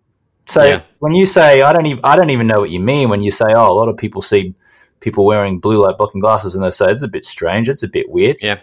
So 0.49 0.63
Yeah. 0.65 0.81
when 1.01 1.13
you 1.13 1.27
say 1.27 1.63
I 1.63 1.73
don't 1.73 1.87
even 1.87 2.01
I 2.05 2.17
don't 2.17 2.31
even 2.31 2.47
know 2.47 2.61
what 2.61 2.71
you 2.71 2.81
mean 2.81 3.09
when 3.09 3.23
you 3.23 3.31
say 3.31 3.47
oh 3.49 3.71
a 3.71 3.75
lot 3.75 3.89
of 3.89 3.97
people 3.97 4.23
see 4.23 4.55
people 5.01 5.25
wearing 5.27 5.59
blue 5.59 5.79
light 5.85 5.99
blocking 5.99 6.21
glasses 6.21 6.55
and 6.55 6.65
they 6.65 6.71
say 6.71 6.87
it's 6.91 7.03
a 7.03 7.09
bit 7.09 7.25
strange 7.25 7.69
it's 7.69 7.83
a 7.83 7.89
bit 7.89 8.09
weird 8.09 8.37
Yeah. 8.41 8.59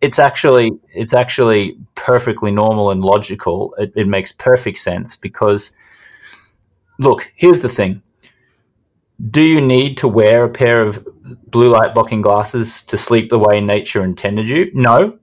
it's 0.00 0.18
actually 0.18 0.70
it's 0.94 1.12
actually 1.12 1.76
perfectly 1.96 2.50
normal 2.50 2.90
and 2.90 3.04
logical 3.04 3.74
it, 3.78 3.92
it 3.96 4.06
makes 4.06 4.32
perfect 4.32 4.78
sense 4.78 5.16
because 5.16 5.74
look 6.98 7.30
here's 7.36 7.60
the 7.60 7.68
thing 7.68 8.00
do 9.30 9.42
you 9.42 9.60
need 9.60 9.96
to 9.98 10.08
wear 10.08 10.44
a 10.44 10.48
pair 10.48 10.80
of 10.82 11.06
blue 11.50 11.68
light 11.70 11.94
blocking 11.94 12.22
glasses 12.22 12.82
to 12.84 12.96
sleep 12.96 13.28
the 13.28 13.38
way 13.38 13.60
nature 13.60 14.04
intended 14.04 14.48
you 14.48 14.70
no 14.72 15.18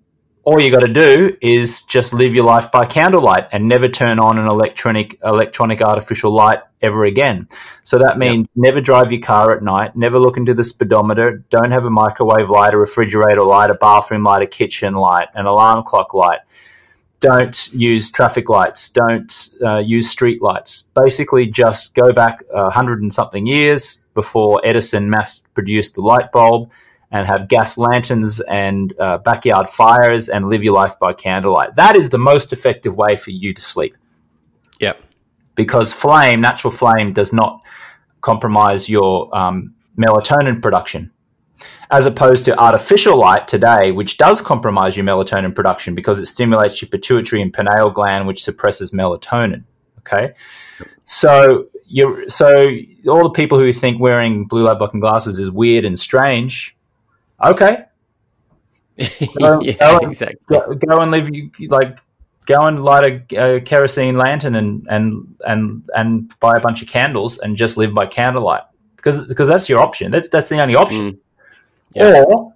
all 0.46 0.62
you 0.62 0.70
got 0.70 0.82
to 0.82 0.88
do 0.88 1.36
is 1.42 1.82
just 1.84 2.14
live 2.14 2.36
your 2.36 2.46
life 2.46 2.72
by 2.72 2.86
candlelight 2.86 3.48
and 3.52 3.68
never 3.68 3.90
turn 3.90 4.20
on 4.20 4.38
an 4.38 4.46
electronic 4.46 5.20
electronic 5.24 5.82
artificial 5.82 6.32
light 6.32 6.60
ever 6.84 7.06
again. 7.06 7.48
So 7.84 7.98
that 7.98 8.20
means 8.20 8.42
yep. 8.42 8.50
never 8.56 8.80
drive 8.80 9.12
your 9.12 9.22
car 9.22 9.56
at 9.56 9.64
night, 9.64 9.96
never 9.96 10.20
look 10.20 10.38
into 10.38 10.54
the 10.54 10.64
speedometer, 10.64 11.44
don't 11.50 11.72
have 11.72 11.86
a 11.86 11.90
microwave 11.90 12.52
light, 12.52 12.76
a 12.76 12.78
refrigerator 12.78 13.44
light, 13.44 13.72
a 13.72 13.74
bathroom 13.74 14.24
light, 14.24 14.44
a 14.44 14.48
kitchen 14.48 14.94
light, 14.94 15.30
an 15.34 15.48
alarm 15.48 15.84
clock 15.84 16.14
light. 16.14 16.40
Don't 17.22 17.74
use 17.74 18.12
traffic 18.12 18.48
lights. 18.48 18.90
Don't 18.90 19.50
uh, 19.64 19.80
use 19.80 20.12
street 20.12 20.44
lights. 20.44 20.84
Basically, 20.94 21.48
just 21.48 21.96
go 21.96 22.14
back 22.14 22.44
a 22.54 22.70
hundred 22.70 23.02
and 23.02 23.12
something 23.12 23.48
years 23.48 24.06
before 24.14 24.62
Edison 24.64 25.10
mass 25.10 25.40
produced 25.56 25.96
the 25.96 26.02
light 26.02 26.32
bulb 26.32 26.70
and 27.16 27.26
have 27.26 27.48
gas 27.48 27.78
lanterns 27.78 28.42
and 28.42 28.94
uh, 29.00 29.18
backyard 29.20 29.70
fires 29.70 30.28
and 30.28 30.50
live 30.50 30.64
your 30.64 30.74
life 30.74 31.00
by 31.00 31.14
candlelight. 31.14 31.74
That 31.76 31.96
is 31.96 32.10
the 32.10 32.18
most 32.18 32.52
effective 32.52 32.98
way 32.98 33.16
for 33.16 33.32
you 33.32 33.54
to 33.54 33.62
sleep. 33.62 33.96
Yep. 34.82 35.02
Because 35.56 35.94
flame, 35.94 36.42
natural 36.42 36.72
flame, 36.72 37.14
does 37.14 37.32
not 37.32 37.62
compromise 38.20 38.90
your 38.90 39.34
um, 39.36 39.74
melatonin 39.98 40.62
production, 40.62 41.10
as 41.90 42.06
opposed 42.06 42.44
to 42.46 42.60
artificial 42.60 43.18
light 43.18 43.48
today, 43.48 43.94
which 43.94 44.18
does 44.18 44.42
compromise 44.42 44.98
your 44.98 45.06
melatonin 45.06 45.56
production 45.56 45.96
because 45.96 46.20
it 46.20 46.26
stimulates 46.26 46.82
your 46.82 46.90
pituitary 46.90 47.42
and 47.42 47.54
pineal 47.54 47.90
gland, 47.90 48.28
which 48.28 48.44
suppresses 48.44 48.92
melatonin. 48.92 49.64
Okay, 50.00 50.34
so 51.06 51.68
you 51.86 52.28
so 52.28 52.76
all 53.08 53.24
the 53.24 53.30
people 53.30 53.58
who 53.58 53.72
think 53.72 54.02
wearing 54.02 54.46
blue 54.46 54.64
light 54.64 54.78
blocking 54.80 55.00
glasses 55.00 55.40
is 55.40 55.50
weird 55.50 55.86
and 55.86 55.98
strange 55.98 56.76
okay. 57.44 57.86
Go, 59.38 59.60
yeah, 59.62 59.74
go 59.74 59.98
and, 59.98 60.08
exactly. 60.08 60.40
Go, 60.48 60.74
go, 60.74 61.02
and 61.02 61.12
live 61.12 61.30
like 61.68 62.00
go 62.46 62.66
and 62.66 62.82
light 62.82 63.26
a, 63.34 63.56
a, 63.56 63.60
kerosene 63.60 64.16
lantern 64.16 64.56
and 64.56 64.88
and 64.90 65.36
and 65.46 65.84
and 65.96 66.40
buy 66.40 66.54
a 66.56 66.62
bunch 66.62 66.82
of 66.82 66.88
candles 66.88 67.38
and 67.40 67.58
just 67.58 67.76
live 67.76 67.94
by 67.94 68.06
candlelight 68.06 68.64
because 68.96 69.20
because 69.28 69.50
that's 69.50 69.68
your 69.68 69.80
option. 69.80 70.12
That's 70.12 70.30
that's 70.30 70.50
the 70.50 70.62
only 70.62 70.76
option. 70.76 71.12
Mm. 71.12 71.20
Yeah. 71.96 72.24
Or 72.24 72.54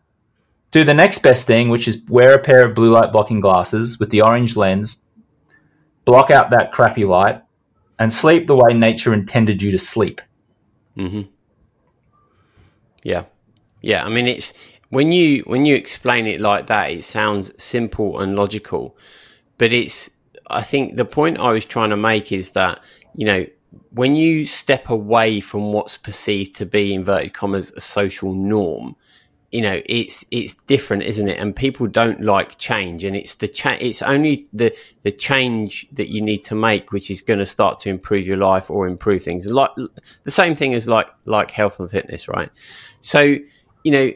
do 0.71 0.83
the 0.83 0.93
next 0.93 1.19
best 1.19 1.47
thing, 1.47 1.69
which 1.69 1.87
is 1.87 2.01
wear 2.07 2.35
a 2.35 2.39
pair 2.39 2.65
of 2.65 2.75
blue 2.75 2.91
light 2.91 3.11
blocking 3.11 3.39
glasses 3.39 3.99
with 3.99 4.09
the 4.09 4.21
orange 4.21 4.55
lens, 4.55 5.01
block 6.05 6.31
out 6.31 6.51
that 6.51 6.71
crappy 6.71 7.05
light, 7.05 7.41
and 7.97 8.11
sleep 8.11 8.47
the 8.47 8.55
way 8.55 8.73
nature 8.73 9.13
intended 9.13 9.61
you 9.61 9.71
to 9.71 9.79
sleep. 9.79 10.21
Mm-hmm. 10.97 11.21
Yeah, 13.03 13.25
yeah, 13.81 14.05
I 14.05 14.09
mean 14.09 14.27
it's 14.27 14.53
when 14.89 15.11
you 15.11 15.43
when 15.45 15.65
you 15.65 15.75
explain 15.75 16.27
it 16.27 16.41
like 16.41 16.67
that, 16.67 16.91
it 16.91 17.03
sounds 17.03 17.51
simple 17.61 18.19
and 18.19 18.35
logical, 18.35 18.97
but 19.57 19.71
it's 19.71 20.09
I 20.49 20.61
think 20.61 20.97
the 20.97 21.05
point 21.05 21.39
I 21.39 21.51
was 21.51 21.65
trying 21.65 21.91
to 21.91 21.97
make 21.97 22.31
is 22.31 22.51
that 22.51 22.83
you 23.15 23.25
know 23.25 23.45
when 23.91 24.15
you 24.15 24.45
step 24.45 24.89
away 24.89 25.39
from 25.39 25.73
what's 25.73 25.97
perceived 25.97 26.55
to 26.55 26.65
be 26.65 26.93
inverted 26.93 27.33
commas 27.33 27.71
a 27.75 27.79
social 27.79 28.33
norm, 28.33 28.95
you 29.51 29.61
know 29.61 29.79
it's 29.85 30.25
it's 30.31 30.55
different 30.55 31.03
isn't 31.03 31.27
it? 31.27 31.39
And 31.39 31.55
people 31.55 31.85
don't 31.85 32.21
like 32.21 32.57
change 32.57 33.03
and 33.03 33.15
it's 33.15 33.35
the 33.35 33.47
cha- 33.47 33.77
it's 33.79 34.01
only 34.01 34.47
the 34.53 34.75
the 35.03 35.11
change 35.11 35.87
that 35.91 36.09
you 36.09 36.19
need 36.19 36.43
to 36.45 36.55
make 36.55 36.91
which 36.91 37.11
is 37.11 37.21
going 37.21 37.39
to 37.39 37.45
start 37.45 37.77
to 37.81 37.89
improve 37.89 38.25
your 38.25 38.37
life 38.37 38.71
or 38.71 38.87
improve 38.87 39.21
things. 39.21 39.45
Like 39.45 39.69
the 40.23 40.31
same 40.31 40.55
thing 40.55 40.73
as 40.73 40.87
like 40.87 41.07
like 41.25 41.51
health 41.51 41.79
and 41.79 41.91
fitness 41.91 42.27
right? 42.27 42.49
So 43.01 43.37
you 43.83 43.91
know, 43.91 44.11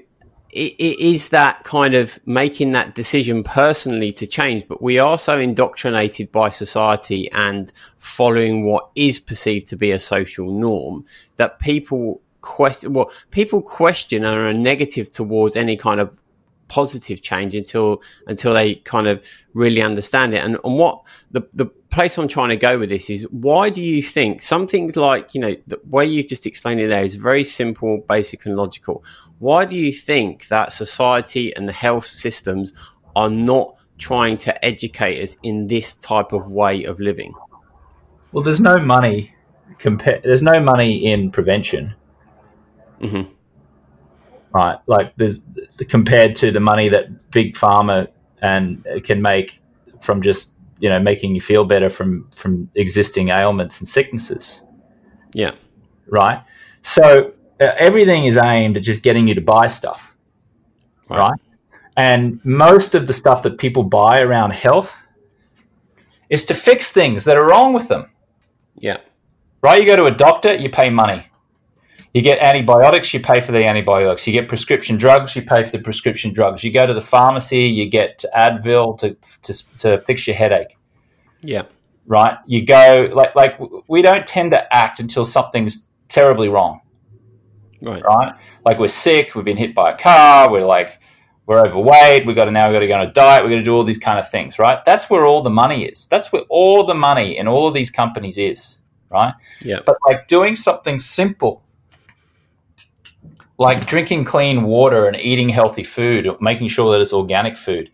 it, 0.54 1.00
is 1.00 1.30
that 1.30 1.64
kind 1.64 1.96
of 1.96 2.20
making 2.26 2.72
that 2.74 2.96
decision 2.96 3.44
personally 3.44 4.12
to 4.14 4.28
change, 4.28 4.68
but 4.68 4.82
we 4.82 5.00
are 5.00 5.18
so 5.18 5.38
indoctrinated 5.38 6.32
by 6.32 6.50
society 6.50 7.30
and 7.32 7.72
following 7.98 8.66
what 8.66 8.90
is 8.96 9.20
perceived 9.20 9.68
to 9.68 9.76
be 9.76 9.92
a 9.92 10.00
social 10.00 10.52
norm 10.52 11.06
that 11.38 11.60
people 11.60 12.22
question, 12.42 12.94
well, 12.94 13.12
people 13.32 13.62
question 13.62 14.24
and 14.24 14.40
are 14.40 14.54
negative 14.54 15.10
towards 15.10 15.56
any 15.56 15.76
kind 15.76 16.00
of 16.00 16.22
positive 16.74 17.22
change 17.22 17.54
until 17.54 18.02
until 18.26 18.52
they 18.56 18.74
kind 18.74 19.08
of 19.08 19.24
really 19.54 19.82
understand 19.82 20.34
it. 20.34 20.44
And, 20.44 20.58
and 20.64 20.76
what 20.80 21.04
the 21.30 21.42
the 21.54 21.68
place 21.96 22.18
I'm 22.18 22.28
trying 22.28 22.50
to 22.50 22.58
go 22.58 22.80
with 22.80 22.90
this 22.90 23.12
is 23.12 23.24
why 23.30 23.70
do 23.70 23.80
you 23.80 24.02
think 24.02 24.42
something 24.42 24.92
like 24.96 25.36
you 25.36 25.42
know 25.42 25.56
the 25.68 25.80
way 25.88 26.04
you've 26.04 26.28
just 26.28 26.48
explained 26.48 26.80
it 26.80 26.88
there 26.88 27.04
is 27.04 27.16
very 27.16 27.44
simple, 27.44 28.04
basic, 28.10 28.48
and 28.48 28.56
logical. 28.56 29.04
Why 29.38 29.66
do 29.66 29.76
you 29.76 29.94
think 29.94 30.48
that 30.48 30.74
society 30.74 31.56
and 31.56 31.70
the 31.70 31.74
health 31.86 32.08
systems 32.08 32.74
are 33.16 33.30
not 33.30 33.76
trying 34.00 34.38
to 34.38 34.66
educate 34.66 35.22
us 35.22 35.38
in 35.44 35.68
this 35.68 35.94
type 35.94 36.34
of 36.34 36.50
way 36.50 36.86
of 36.86 37.00
living? 37.00 37.34
Well, 38.32 38.44
there's 38.44 38.62
no 38.62 38.78
money. 38.80 39.36
Compa- 39.78 40.24
there's 40.24 40.42
no 40.42 40.60
money 40.60 41.06
in 41.06 41.30
prevention. 41.30 41.94
Mm-hmm 43.00 43.32
right? 44.54 44.80
Like 44.88 45.16
there's 45.18 45.40
compared 45.90 46.36
to 46.36 46.52
the 46.52 46.60
money 46.60 46.90
that 46.90 47.32
big 47.32 47.56
pharma 47.56 48.08
and 48.42 48.86
can 49.04 49.22
make 49.22 49.62
from 50.02 50.22
just 50.22 50.54
you 50.80 50.90
know 50.90 51.00
making 51.00 51.34
you 51.34 51.42
feel 51.42 51.66
better 51.66 51.90
from 51.90 52.30
from 52.36 52.70
existing 52.76 53.30
ailments 53.30 53.80
and 53.80 53.88
sicknesses. 53.88 54.62
Yeah. 55.34 55.56
Right. 56.08 56.44
So 56.82 57.34
uh, 57.60 57.72
everything 57.78 58.26
is 58.26 58.38
aimed 58.38 58.78
at 58.78 58.84
just 58.84 59.02
getting 59.02 59.28
you 59.28 59.36
to 59.36 59.42
buy 59.42 59.68
stuff. 59.68 60.16
Right. 61.10 61.20
right. 61.20 61.40
And 61.96 62.44
most 62.44 62.96
of 62.96 63.08
the 63.08 63.14
stuff 63.14 63.44
that 63.44 63.58
people 63.58 63.84
buy 63.84 64.22
around 64.22 64.52
health 64.54 65.08
is 66.30 66.46
to 66.46 66.54
fix 66.54 66.92
things 66.92 67.24
that 67.26 67.38
are 67.38 67.46
wrong 67.46 67.74
with 67.74 67.88
them. 67.88 68.10
Yeah. 68.76 68.98
Right. 69.62 69.80
You 69.80 69.86
go 69.86 69.96
to 69.96 70.06
a 70.06 70.12
doctor, 70.12 70.54
you 70.54 70.70
pay 70.70 70.90
money. 70.90 71.26
You 72.14 72.22
get 72.22 72.40
antibiotics, 72.40 73.12
you 73.12 73.20
pay 73.20 73.42
for 73.42 73.52
the 73.52 73.66
antibiotics. 73.66 74.28
You 74.28 74.34
get 74.34 74.48
prescription 74.48 74.98
drugs, 74.98 75.36
you 75.36 75.42
pay 75.42 75.64
for 75.64 75.72
the 75.72 75.80
prescription 75.80 76.32
drugs. 76.32 76.64
You 76.64 76.72
go 76.72 76.86
to 76.86 76.94
the 76.94 77.02
pharmacy, 77.02 77.62
you 77.62 77.90
get 77.90 78.24
Advil 78.36 79.00
to, 79.00 79.18
to, 79.42 79.78
to 79.80 80.02
fix 80.06 80.28
your 80.28 80.36
headache. 80.36 80.78
Yeah. 81.42 81.64
Right? 82.06 82.38
You 82.46 82.66
go, 82.66 83.10
like, 83.14 83.36
like 83.36 83.60
we 83.88 84.04
don't 84.04 84.28
tend 84.28 84.52
to 84.52 84.74
act 84.74 85.00
until 85.00 85.26
something's 85.26 85.88
terribly 86.08 86.50
wrong. 86.50 86.82
Right. 87.82 88.04
Right? 88.04 88.36
Like 88.64 88.78
we're 88.78 88.90
sick, 88.90 89.34
we've 89.34 89.44
been 89.44 89.58
hit 89.58 89.74
by 89.74 89.92
a 89.92 89.98
car, 89.98 90.52
we're 90.52 90.66
like, 90.66 91.00
we're 91.48 91.66
overweight, 91.66 92.28
we've 92.28 92.36
got 92.36 92.46
to 92.46 92.52
now 92.52 92.70
we've 92.70 92.76
got 92.76 92.80
to 92.80 92.88
go 92.88 92.94
on 92.94 93.08
a 93.08 93.12
diet, 93.12 93.44
we've 93.44 93.52
got 93.52 93.58
to 93.58 93.64
do 93.64 93.74
all 93.74 93.84
these 93.84 93.98
kind 93.98 94.20
of 94.20 94.30
things, 94.30 94.60
right? 94.60 94.86
That's 94.86 95.10
where 95.10 95.26
all 95.26 95.42
the 95.42 95.50
money 95.50 95.86
is. 95.86 96.06
That's 96.08 96.32
where 96.32 96.44
all 96.50 96.86
the 96.86 96.94
money 96.94 97.38
in 97.38 97.48
all 97.48 97.68
of 97.68 97.74
these 97.74 97.90
companies 97.90 98.38
is, 98.38 98.84
right? 99.10 99.34
Yeah. 99.62 99.80
But 99.84 99.98
like 100.08 100.28
doing 100.28 100.56
something 100.56 101.00
simple 101.00 101.64
like 103.58 103.86
drinking 103.86 104.26
clean 104.26 104.64
water 104.64 105.08
and 105.08 105.16
eating 105.16 105.50
healthy 105.50 105.84
food, 105.84 106.28
making 106.42 106.70
sure 106.70 106.92
that 106.92 107.02
it's 107.02 107.14
organic 107.14 107.58
food. 107.58 107.90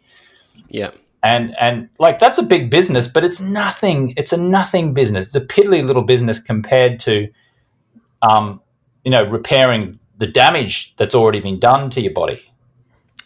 Yeah. 0.69 0.91
And 1.21 1.53
and 1.59 1.89
like 1.99 2.17
that's 2.17 2.37
a 2.37 2.43
big 2.43 2.69
business, 2.69 3.07
but 3.07 3.25
it's 3.25 3.41
nothing. 3.41 4.13
It's 4.15 4.31
a 4.31 4.37
nothing 4.37 4.93
business. 4.93 5.27
It's 5.27 5.35
a 5.35 5.41
piddly 5.41 5.85
little 5.85 6.03
business 6.03 6.39
compared 6.39 6.99
to, 7.01 7.27
um, 8.21 8.61
you 9.03 9.11
know, 9.11 9.23
repairing 9.25 9.99
the 10.17 10.27
damage 10.27 10.95
that's 10.95 11.15
already 11.15 11.41
been 11.41 11.59
done 11.59 11.89
to 11.89 12.01
your 12.01 12.13
body. 12.13 12.41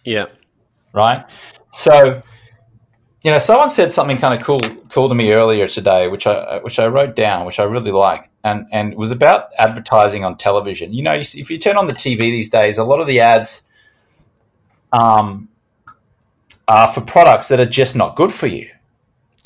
Yeah. 0.05 0.25
Right. 0.91 1.23
So, 1.71 2.21
you 3.23 3.31
know, 3.31 3.39
someone 3.39 3.69
said 3.69 3.91
something 3.91 4.17
kind 4.17 4.39
of 4.39 4.43
cool 4.43 4.59
cool 4.89 5.07
to 5.07 5.15
me 5.15 5.31
earlier 5.31 5.67
today, 5.67 6.07
which 6.07 6.25
I 6.25 6.59
which 6.63 6.79
I 6.79 6.87
wrote 6.87 7.15
down, 7.15 7.45
which 7.45 7.59
I 7.59 7.63
really 7.63 7.91
like 7.91 8.29
and 8.43 8.65
and 8.71 8.91
it 8.91 8.97
was 8.97 9.11
about 9.11 9.45
advertising 9.57 10.25
on 10.25 10.37
television. 10.37 10.93
You 10.93 11.03
know, 11.03 11.13
if 11.13 11.49
you 11.49 11.57
turn 11.57 11.77
on 11.77 11.87
the 11.87 11.93
TV 11.93 12.19
these 12.19 12.49
days, 12.49 12.77
a 12.77 12.83
lot 12.83 12.99
of 12.99 13.07
the 13.07 13.19
ads 13.19 13.63
um, 14.91 15.49
are 16.67 16.91
for 16.91 17.01
products 17.01 17.47
that 17.47 17.59
are 17.59 17.65
just 17.65 17.95
not 17.95 18.15
good 18.15 18.31
for 18.31 18.47
you. 18.47 18.69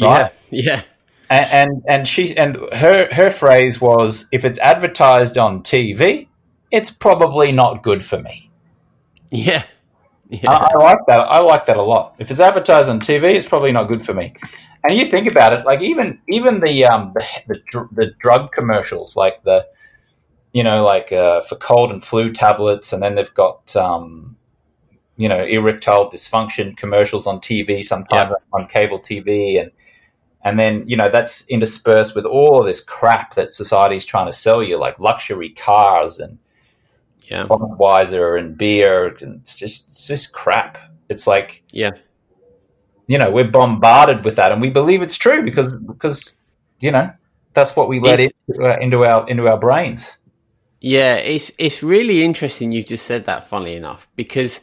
Right? 0.02 0.32
Yeah, 0.50 0.62
yeah. 0.64 0.82
And, 1.30 1.52
and 1.52 1.84
and 1.88 2.08
she 2.08 2.36
and 2.38 2.58
her 2.74 3.08
her 3.12 3.30
phrase 3.30 3.82
was, 3.82 4.28
if 4.32 4.46
it's 4.46 4.60
advertised 4.60 5.38
on 5.38 5.62
TV, 5.62 6.28
it's 6.72 6.90
probably 6.90 7.52
not 7.52 7.84
good 7.84 8.04
for 8.04 8.20
me. 8.20 8.50
Yeah. 9.32 9.64
Yeah. 10.30 10.52
I, 10.52 10.72
I, 10.74 10.78
like 10.78 11.00
that. 11.08 11.20
I 11.20 11.40
like 11.40 11.66
that 11.68 11.78
a 11.78 11.82
lot. 11.82 12.16
If 12.20 12.30
it's 12.30 12.42
advertised 12.42 12.90
on 12.90 13.00
TV, 13.00 13.36
it's 13.36 13.46
probably 13.46 13.72
not 13.72 13.88
good 13.88 14.06
for 14.06 14.14
me. 14.14 14.34
And 14.88 14.98
you 14.98 15.06
think 15.06 15.30
about 15.30 15.54
it, 15.54 15.66
like 15.66 15.82
even 15.82 16.20
even 16.30 16.60
the 16.60 16.86
um 16.86 17.14
the 17.14 17.62
the, 17.72 17.90
the 17.92 18.06
drug 18.20 18.52
commercials, 18.52 19.16
like 19.16 19.44
the 19.44 19.68
you 20.54 20.64
know 20.64 20.84
like 20.84 21.12
uh, 21.12 21.42
for 21.42 21.56
cold 21.56 21.92
and 21.92 22.04
flu 22.04 22.32
tablets, 22.32 22.94
and 22.94 23.02
then 23.02 23.16
they've 23.16 23.34
got 23.34 23.76
um 23.76 24.36
you 25.18 25.28
know 25.28 25.44
erectile 25.44 26.10
dysfunction 26.10 26.78
commercials 26.78 27.28
on 27.28 27.40
TV 27.40 27.84
sometimes 27.84 28.30
yeah. 28.30 28.36
on 28.54 28.68
cable 28.68 29.00
TV 29.00 29.60
and 29.60 29.72
and 30.44 30.60
then 30.60 30.88
you 30.88 30.96
know 30.96 31.10
that's 31.10 31.48
interspersed 31.48 32.16
with 32.16 32.26
all 32.26 32.60
of 32.60 32.68
this 32.68 32.80
crap 32.80 33.34
that 33.34 33.50
society's 33.50 34.06
trying 34.06 34.28
to 34.28 34.34
sell 34.34 34.62
you 34.62 34.78
like 34.78 35.00
luxury 35.00 35.50
cars 35.50 36.20
and 36.20 36.38
yeah. 37.30 37.46
Budweiser 37.46 38.40
and 38.40 38.58
beer. 38.58 39.08
And 39.22 39.42
it's 39.42 39.56
just 39.56 39.90
it's 39.90 40.08
just 40.08 40.34
crap. 40.34 40.78
It's 41.10 41.28
like 41.28 41.64
yeah, 41.72 41.92
you 43.08 43.18
know, 43.18 43.32
we're 43.32 43.50
bombarded 43.50 44.24
with 44.24 44.36
that, 44.36 44.52
and 44.52 44.62
we 44.62 44.70
believe 44.70 45.02
it's 45.02 45.18
true 45.18 45.44
because 45.44 45.74
because 45.74 46.38
you 46.80 46.92
know 46.92 47.10
that's 47.54 47.76
what 47.76 47.90
we 47.90 48.00
let 48.00 48.20
into, 48.20 48.66
uh, 48.66 48.78
into 48.80 49.06
our 49.06 49.28
into 49.30 49.48
our 49.48 49.58
brains. 49.58 50.18
Yeah, 50.80 51.16
it's 51.16 51.52
it's 51.58 51.82
really 51.82 52.24
interesting. 52.24 52.72
You've 52.72 52.86
just 52.86 53.06
said 53.06 53.26
that, 53.26 53.48
funnily 53.48 53.76
enough, 53.76 54.08
because 54.16 54.62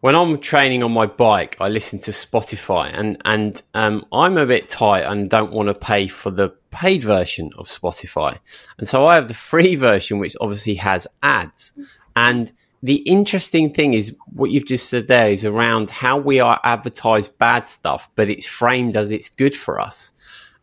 when 0.00 0.14
I'm 0.14 0.38
training 0.38 0.82
on 0.82 0.92
my 0.92 1.06
bike, 1.06 1.56
I 1.60 1.68
listen 1.68 1.98
to 2.00 2.12
Spotify, 2.12 2.90
and 2.94 3.20
and 3.24 3.60
um, 3.74 4.06
I'm 4.12 4.38
a 4.38 4.46
bit 4.46 4.68
tight 4.68 5.02
and 5.02 5.28
don't 5.28 5.52
want 5.52 5.68
to 5.68 5.74
pay 5.74 6.06
for 6.08 6.30
the 6.30 6.50
paid 6.70 7.02
version 7.02 7.50
of 7.58 7.66
Spotify, 7.66 8.38
and 8.78 8.88
so 8.88 9.06
I 9.06 9.16
have 9.16 9.28
the 9.28 9.34
free 9.34 9.74
version, 9.90 10.18
which 10.18 10.36
obviously 10.40 10.76
has 10.76 11.06
ads. 11.22 11.72
And 12.16 12.52
the 12.84 12.96
interesting 12.96 13.72
thing 13.72 13.94
is 13.94 14.14
what 14.26 14.50
you've 14.50 14.66
just 14.66 14.90
said 14.90 15.08
there 15.08 15.30
is 15.30 15.44
around 15.44 15.88
how 15.88 16.18
we 16.18 16.38
are 16.38 16.60
advertised 16.64 17.38
bad 17.38 17.66
stuff, 17.66 18.10
but 18.14 18.28
it's 18.28 18.46
framed 18.46 18.94
as 18.94 19.10
it's 19.10 19.30
good 19.30 19.54
for 19.54 19.80
us. 19.80 20.12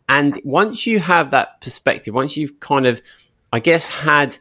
And 0.08 0.40
once 0.44 0.86
you 0.86 1.00
have 1.00 1.32
that 1.32 1.62
perspective, 1.62 2.14
once 2.14 2.38
you've 2.38 2.60
kind 2.60 2.86
of, 2.86 3.02
I 3.52 3.60
guess, 3.60 3.88
had 3.88 4.38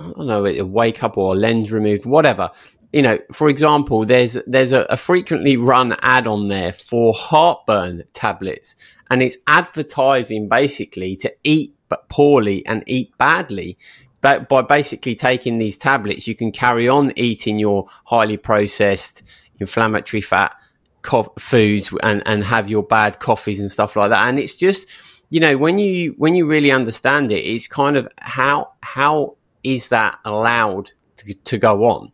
I 0.00 0.04
don't 0.04 0.26
know, 0.26 0.46
a 0.46 0.62
wake 0.62 1.04
up 1.04 1.18
or 1.18 1.34
a 1.34 1.36
lens 1.36 1.70
removed, 1.70 2.06
whatever 2.06 2.50
you 2.92 3.02
know, 3.02 3.18
for 3.32 3.48
example, 3.48 4.04
there's 4.04 4.38
there's 4.46 4.72
a, 4.72 4.82
a, 4.84 4.96
frequently 4.96 5.58
run 5.58 5.94
ad 6.00 6.26
on 6.26 6.48
there 6.48 6.72
for 6.72 7.12
heartburn 7.12 8.04
tablets, 8.14 8.76
and 9.10 9.22
it's 9.22 9.36
advertising 9.46 10.48
basically 10.48 11.14
to 11.16 11.34
eat 11.44 11.74
but 11.88 12.08
poorly 12.08 12.64
and 12.66 12.82
eat 12.86 13.16
badly. 13.18 13.76
But 14.20 14.48
by 14.48 14.62
basically 14.62 15.14
taking 15.14 15.58
these 15.58 15.76
tablets, 15.76 16.26
you 16.26 16.34
can 16.34 16.50
carry 16.50 16.88
on 16.88 17.12
eating 17.16 17.58
your 17.58 17.86
highly 18.06 18.36
processed, 18.36 19.22
inflammatory 19.60 20.20
fat 20.20 20.54
co- 21.02 21.32
foods 21.38 21.92
and 22.02 22.22
and 22.26 22.42
have 22.44 22.68
your 22.68 22.82
bad 22.82 23.20
coffees 23.20 23.60
and 23.60 23.70
stuff 23.70 23.94
like 23.96 24.10
that. 24.10 24.28
And 24.28 24.38
it's 24.38 24.54
just, 24.54 24.88
you 25.30 25.40
know, 25.40 25.56
when 25.56 25.78
you 25.78 26.14
when 26.18 26.34
you 26.34 26.46
really 26.46 26.72
understand 26.72 27.30
it, 27.30 27.44
it's 27.44 27.68
kind 27.68 27.96
of 27.96 28.08
how 28.18 28.72
how 28.82 29.36
is 29.62 29.88
that 29.88 30.18
allowed 30.24 30.90
to, 31.16 31.34
to 31.34 31.58
go 31.58 31.84
on? 31.84 32.12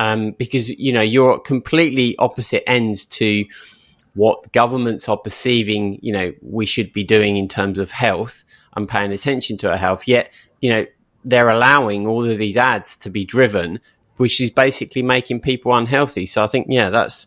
um, 0.00 0.32
because 0.32 0.70
you 0.70 0.92
know 0.92 1.02
you're 1.02 1.38
completely 1.38 2.16
opposite 2.18 2.68
ends 2.68 3.04
to 3.04 3.44
what 4.14 4.50
governments 4.52 5.08
are 5.08 5.18
perceiving. 5.18 6.00
You 6.02 6.12
know 6.12 6.32
we 6.40 6.66
should 6.66 6.92
be 6.92 7.04
doing 7.04 7.36
in 7.36 7.46
terms 7.46 7.78
of 7.78 7.90
health 7.92 8.42
and 8.74 8.88
paying 8.88 9.12
attention 9.12 9.58
to 9.58 9.70
our 9.70 9.76
health. 9.76 10.08
Yet 10.08 10.32
you 10.60 10.70
know 10.70 10.86
they're 11.24 11.48
allowing 11.48 12.06
all 12.06 12.28
of 12.28 12.38
these 12.38 12.56
ads 12.56 12.96
to 12.96 13.10
be 13.10 13.24
driven, 13.24 13.80
which 14.16 14.40
is 14.40 14.50
basically 14.50 15.02
making 15.02 15.40
people 15.40 15.74
unhealthy. 15.74 16.26
So 16.26 16.42
I 16.42 16.46
think 16.46 16.66
yeah, 16.70 16.90
that's 16.90 17.26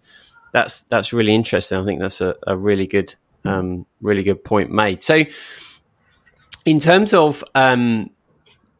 that's 0.51 0.81
that's 0.81 1.13
really 1.13 1.35
interesting. 1.35 1.77
I 1.77 1.85
think 1.85 2.00
that's 2.00 2.21
a, 2.21 2.35
a 2.47 2.57
really 2.57 2.88
good 2.88 3.15
um, 3.45 3.85
really 4.01 4.23
good 4.23 4.43
point 4.43 4.71
made. 4.71 5.03
So 5.03 5.23
in 6.65 6.79
terms 6.79 7.13
of 7.13 7.43
um, 7.55 8.09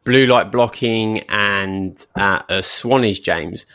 blue 0.04 0.26
light 0.26 0.50
blocking 0.50 1.20
and 1.28 2.04
uh, 2.16 2.42
uh, 2.48 2.52
Swannies, 2.60 3.22
James, 3.22 3.66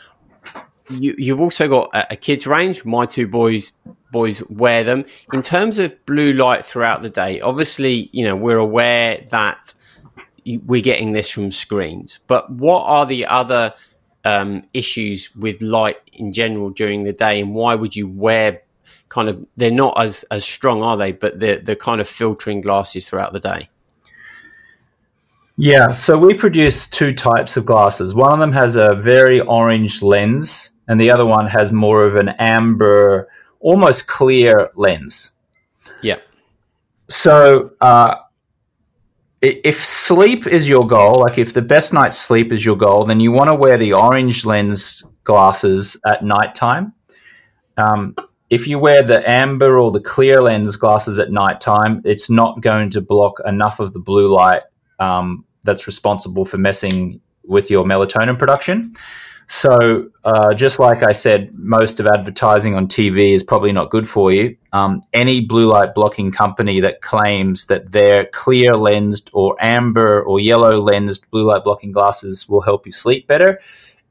you, 0.88 1.32
have 1.32 1.40
also 1.40 1.68
got 1.68 1.90
a, 1.94 2.14
a, 2.14 2.16
kids 2.16 2.46
range. 2.46 2.84
My 2.84 3.06
two 3.06 3.28
boys 3.28 3.72
boys 4.10 4.42
wear 4.48 4.82
them. 4.82 5.04
In 5.32 5.42
terms 5.42 5.78
of 5.78 5.94
blue 6.04 6.32
light 6.32 6.64
throughout 6.64 7.02
the 7.02 7.10
day, 7.10 7.40
obviously, 7.40 8.10
you 8.12 8.24
know 8.24 8.34
we're 8.34 8.58
aware 8.58 9.24
that 9.30 9.74
we're 10.66 10.82
getting 10.82 11.12
this 11.12 11.30
from 11.30 11.52
screens. 11.52 12.18
But 12.26 12.50
what 12.50 12.84
are 12.84 13.06
the 13.06 13.26
other 13.26 13.74
um, 14.24 14.64
issues 14.74 15.34
with 15.34 15.62
light 15.62 15.96
in 16.12 16.32
general 16.32 16.70
during 16.70 17.04
the 17.04 17.12
day, 17.12 17.40
and 17.40 17.54
why 17.54 17.74
would 17.74 17.96
you 17.96 18.08
wear 18.08 18.62
kind 19.08 19.28
of? 19.28 19.46
They're 19.56 19.70
not 19.70 20.00
as 20.00 20.24
as 20.30 20.44
strong, 20.44 20.82
are 20.82 20.96
they? 20.96 21.12
But 21.12 21.40
they're 21.40 21.58
they're 21.58 21.76
kind 21.76 22.00
of 22.00 22.08
filtering 22.08 22.60
glasses 22.60 23.08
throughout 23.08 23.32
the 23.32 23.40
day. 23.40 23.68
Yeah, 25.62 25.92
so 25.92 26.16
we 26.16 26.32
produce 26.32 26.88
two 26.88 27.12
types 27.12 27.58
of 27.58 27.66
glasses. 27.66 28.14
One 28.14 28.32
of 28.32 28.38
them 28.38 28.52
has 28.52 28.76
a 28.76 28.94
very 28.94 29.40
orange 29.40 30.02
lens, 30.02 30.72
and 30.88 30.98
the 30.98 31.10
other 31.10 31.26
one 31.26 31.46
has 31.48 31.70
more 31.70 32.04
of 32.04 32.16
an 32.16 32.30
amber, 32.38 33.28
almost 33.60 34.06
clear 34.06 34.70
lens. 34.74 35.32
Yeah. 36.02 36.16
So, 37.10 37.72
uh, 37.82 38.16
if 39.42 39.84
sleep 39.84 40.46
is 40.46 40.68
your 40.68 40.86
goal, 40.86 41.20
like 41.20 41.38
if 41.38 41.54
the 41.54 41.62
best 41.62 41.92
night's 41.92 42.18
sleep 42.18 42.52
is 42.52 42.64
your 42.64 42.76
goal, 42.76 43.06
then 43.06 43.20
you 43.20 43.32
want 43.32 43.48
to 43.48 43.54
wear 43.54 43.78
the 43.78 43.92
orange 43.94 44.44
lens 44.44 45.02
glasses 45.24 45.98
at 46.06 46.24
nighttime. 46.24 46.92
Um, 47.78 48.14
if 48.50 48.66
you 48.66 48.78
wear 48.78 49.02
the 49.02 49.28
amber 49.28 49.78
or 49.78 49.90
the 49.90 50.00
clear 50.00 50.42
lens 50.42 50.76
glasses 50.76 51.18
at 51.18 51.30
nighttime, 51.30 52.02
it's 52.04 52.28
not 52.28 52.60
going 52.60 52.90
to 52.90 53.00
block 53.00 53.34
enough 53.46 53.80
of 53.80 53.92
the 53.92 54.00
blue 54.00 54.28
light 54.28 54.62
um, 54.98 55.44
that's 55.62 55.86
responsible 55.86 56.44
for 56.44 56.58
messing 56.58 57.20
with 57.44 57.70
your 57.70 57.84
melatonin 57.84 58.38
production. 58.38 58.94
So, 59.52 60.08
uh, 60.22 60.54
just 60.54 60.78
like 60.78 61.02
I 61.02 61.10
said, 61.10 61.52
most 61.58 61.98
of 61.98 62.06
advertising 62.06 62.76
on 62.76 62.86
TV 62.86 63.34
is 63.34 63.42
probably 63.42 63.72
not 63.72 63.90
good 63.90 64.08
for 64.08 64.30
you. 64.30 64.56
Um, 64.72 65.02
any 65.12 65.40
blue 65.40 65.66
light 65.66 65.92
blocking 65.92 66.30
company 66.30 66.78
that 66.78 67.02
claims 67.02 67.66
that 67.66 67.90
their 67.90 68.26
clear 68.26 68.76
lensed 68.76 69.28
or 69.32 69.56
amber 69.58 70.22
or 70.22 70.38
yellow 70.38 70.80
lensed 70.80 71.28
blue 71.32 71.42
light 71.42 71.64
blocking 71.64 71.90
glasses 71.90 72.48
will 72.48 72.60
help 72.60 72.86
you 72.86 72.92
sleep 72.92 73.26
better, 73.26 73.58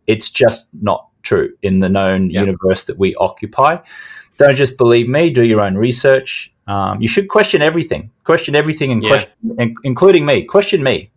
it's 0.08 0.30
just 0.30 0.68
not 0.82 1.08
true 1.22 1.56
in 1.62 1.80
the 1.80 1.88
known 1.88 2.30
yep. 2.30 2.46
universe 2.46 2.84
that 2.84 3.00
we 3.00 3.16
occupy. 3.16 3.78
Don't 4.36 4.58
just 4.58 4.78
believe 4.78 5.08
me, 5.08 5.30
do 5.30 5.46
your 5.46 5.62
own 5.62 5.76
research. 5.76 6.54
Um, 6.68 7.02
you 7.02 7.08
should 7.08 7.30
question 7.30 7.62
everything. 7.62 8.12
Question 8.26 8.56
everything, 8.56 8.92
and 8.92 9.02
yeah. 9.02 9.10
question, 9.10 9.78
including 9.86 10.26
me. 10.26 10.44
Question 10.44 10.84
me. 10.84 11.12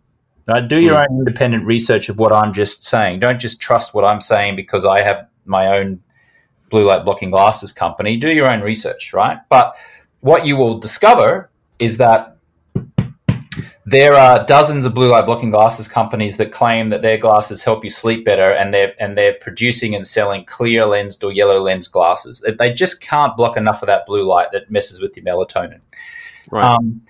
Do 0.45 0.79
your 0.79 0.95
mm. 0.95 1.05
own 1.09 1.19
independent 1.19 1.65
research 1.65 2.09
of 2.09 2.17
what 2.17 2.33
I'm 2.33 2.53
just 2.53 2.83
saying. 2.83 3.19
Don't 3.19 3.39
just 3.39 3.59
trust 3.61 3.93
what 3.93 4.03
I'm 4.03 4.21
saying 4.21 4.55
because 4.55 4.85
I 4.85 5.01
have 5.01 5.27
my 5.45 5.67
own 5.67 6.01
blue 6.69 6.85
light 6.85 7.05
blocking 7.05 7.29
glasses 7.29 7.71
company. 7.71 8.17
Do 8.17 8.31
your 8.31 8.47
own 8.47 8.61
research, 8.61 9.13
right? 9.13 9.37
But 9.49 9.75
what 10.19 10.45
you 10.45 10.57
will 10.57 10.79
discover 10.79 11.49
is 11.79 11.97
that 11.97 12.37
there 13.85 14.13
are 14.13 14.45
dozens 14.45 14.85
of 14.85 14.93
blue 14.93 15.09
light 15.09 15.25
blocking 15.25 15.51
glasses 15.51 15.87
companies 15.87 16.37
that 16.37 16.51
claim 16.51 16.89
that 16.89 17.01
their 17.01 17.17
glasses 17.17 17.63
help 17.63 17.83
you 17.83 17.89
sleep 17.89 18.25
better, 18.25 18.51
and 18.51 18.73
they're 18.73 18.93
and 18.99 19.17
they're 19.17 19.35
producing 19.41 19.93
and 19.93 20.07
selling 20.07 20.45
clear 20.45 20.85
lensed 20.85 21.23
or 21.23 21.31
yellow 21.31 21.61
lens 21.61 21.87
glasses. 21.87 22.43
They 22.59 22.73
just 22.73 23.01
can't 23.01 23.35
block 23.35 23.57
enough 23.57 23.81
of 23.83 23.87
that 23.87 24.05
blue 24.05 24.25
light 24.25 24.47
that 24.53 24.71
messes 24.71 25.01
with 25.01 25.15
your 25.17 25.25
melatonin. 25.25 25.81
Right. 26.49 26.63
Um, 26.63 27.01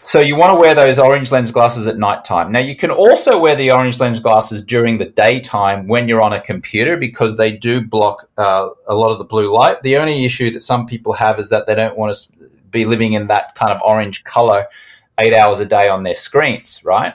so 0.00 0.20
you 0.20 0.36
want 0.36 0.52
to 0.52 0.58
wear 0.58 0.74
those 0.74 0.98
orange 0.98 1.32
lens 1.32 1.50
glasses 1.50 1.86
at 1.86 1.98
nighttime. 1.98 2.52
Now 2.52 2.60
you 2.60 2.76
can 2.76 2.90
also 2.90 3.38
wear 3.38 3.56
the 3.56 3.70
orange 3.70 3.98
lens 3.98 4.20
glasses 4.20 4.62
during 4.62 4.98
the 4.98 5.06
daytime 5.06 5.86
when 5.86 6.08
you're 6.08 6.22
on 6.22 6.32
a 6.32 6.40
computer 6.40 6.96
because 6.96 7.36
they 7.36 7.52
do 7.52 7.80
block 7.80 8.28
uh, 8.38 8.68
a 8.86 8.94
lot 8.94 9.10
of 9.10 9.18
the 9.18 9.24
blue 9.24 9.52
light. 9.52 9.82
The 9.82 9.96
only 9.96 10.24
issue 10.24 10.50
that 10.52 10.60
some 10.60 10.86
people 10.86 11.12
have 11.14 11.38
is 11.38 11.50
that 11.50 11.66
they 11.66 11.74
don't 11.74 11.96
want 11.96 12.14
to 12.14 12.32
be 12.70 12.84
living 12.84 13.14
in 13.14 13.26
that 13.26 13.54
kind 13.54 13.72
of 13.72 13.80
orange 13.82 14.24
color 14.24 14.66
eight 15.18 15.34
hours 15.34 15.60
a 15.60 15.66
day 15.66 15.88
on 15.88 16.04
their 16.04 16.14
screens, 16.14 16.82
right? 16.84 17.14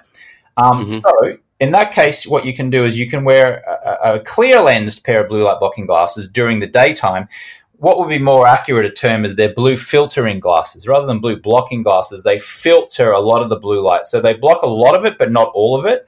Um, 0.58 0.86
mm-hmm. 0.86 1.02
So 1.02 1.38
in 1.60 1.72
that 1.72 1.94
case, 1.94 2.28
what 2.28 2.46
you 2.46 2.54
can 2.54 2.70
do 2.70 2.86
is 2.86 3.00
you 3.00 3.10
can 3.10 3.24
wear 3.24 3.64
a, 4.04 4.16
a 4.16 4.20
clear 4.20 4.60
lensed 4.62 5.06
pair 5.06 5.24
of 5.24 5.30
blue 5.30 5.44
light 5.44 5.60
blocking 5.60 5.86
glasses 5.86 6.28
during 6.28 6.60
the 6.60 6.68
daytime 6.68 7.30
what 7.84 8.00
would 8.00 8.08
be 8.08 8.18
more 8.18 8.48
accurate 8.48 8.86
a 8.86 8.90
term 8.90 9.26
is 9.26 9.36
they're 9.36 9.54
blue 9.54 9.76
filtering 9.76 10.40
glasses 10.40 10.88
rather 10.88 11.06
than 11.06 11.20
blue 11.20 11.36
blocking 11.36 11.84
glasses. 11.84 12.24
They 12.24 12.40
filter 12.40 13.12
a 13.12 13.20
lot 13.20 13.44
of 13.44 13.50
the 13.50 13.60
blue 13.60 13.82
light, 13.82 14.06
so 14.06 14.22
they 14.22 14.36
block 14.36 14.62
a 14.62 14.68
lot 14.68 14.96
of 14.96 15.04
it, 15.04 15.18
but 15.18 15.34
not 15.34 15.52
all 15.54 15.78
of 15.78 15.86
it. 15.86 16.08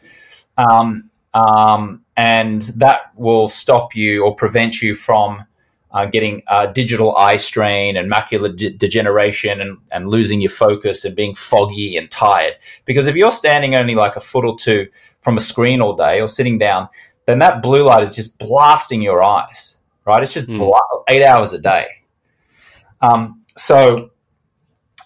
Um, 0.57 1.09
um, 1.33 2.05
and 2.15 2.61
that 2.77 3.11
will 3.17 3.49
stop 3.49 3.93
you 3.93 4.23
or 4.23 4.33
prevent 4.33 4.81
you 4.81 4.95
from 4.95 5.43
uh, 5.91 6.05
getting 6.05 6.43
uh, 6.47 6.67
digital 6.67 7.13
eye 7.17 7.35
strain 7.35 7.97
and 7.97 8.09
macular 8.09 8.55
de- 8.55 8.71
degeneration 8.71 9.59
and, 9.59 9.77
and 9.91 10.07
losing 10.07 10.39
your 10.39 10.51
focus 10.51 11.03
and 11.03 11.13
being 11.13 11.35
foggy 11.35 11.97
and 11.97 12.09
tired. 12.09 12.53
Because 12.85 13.07
if 13.07 13.17
you're 13.17 13.33
standing 13.33 13.75
only 13.75 13.95
like 13.95 14.15
a 14.15 14.21
foot 14.21 14.45
or 14.45 14.57
two 14.57 14.87
from 15.19 15.35
a 15.35 15.41
screen 15.41 15.81
all 15.81 15.93
day 15.93 16.21
or 16.21 16.29
sitting 16.29 16.57
down, 16.57 16.87
then 17.25 17.39
that 17.39 17.61
blue 17.61 17.83
light 17.83 18.03
is 18.03 18.15
just 18.15 18.39
blasting 18.39 19.01
your 19.01 19.21
eyes 19.21 19.81
right? 20.05 20.21
It's 20.21 20.33
just 20.33 20.47
mm. 20.47 21.03
eight 21.07 21.23
hours 21.23 21.53
a 21.53 21.59
day. 21.59 21.87
Um, 23.01 23.43
so 23.57 24.11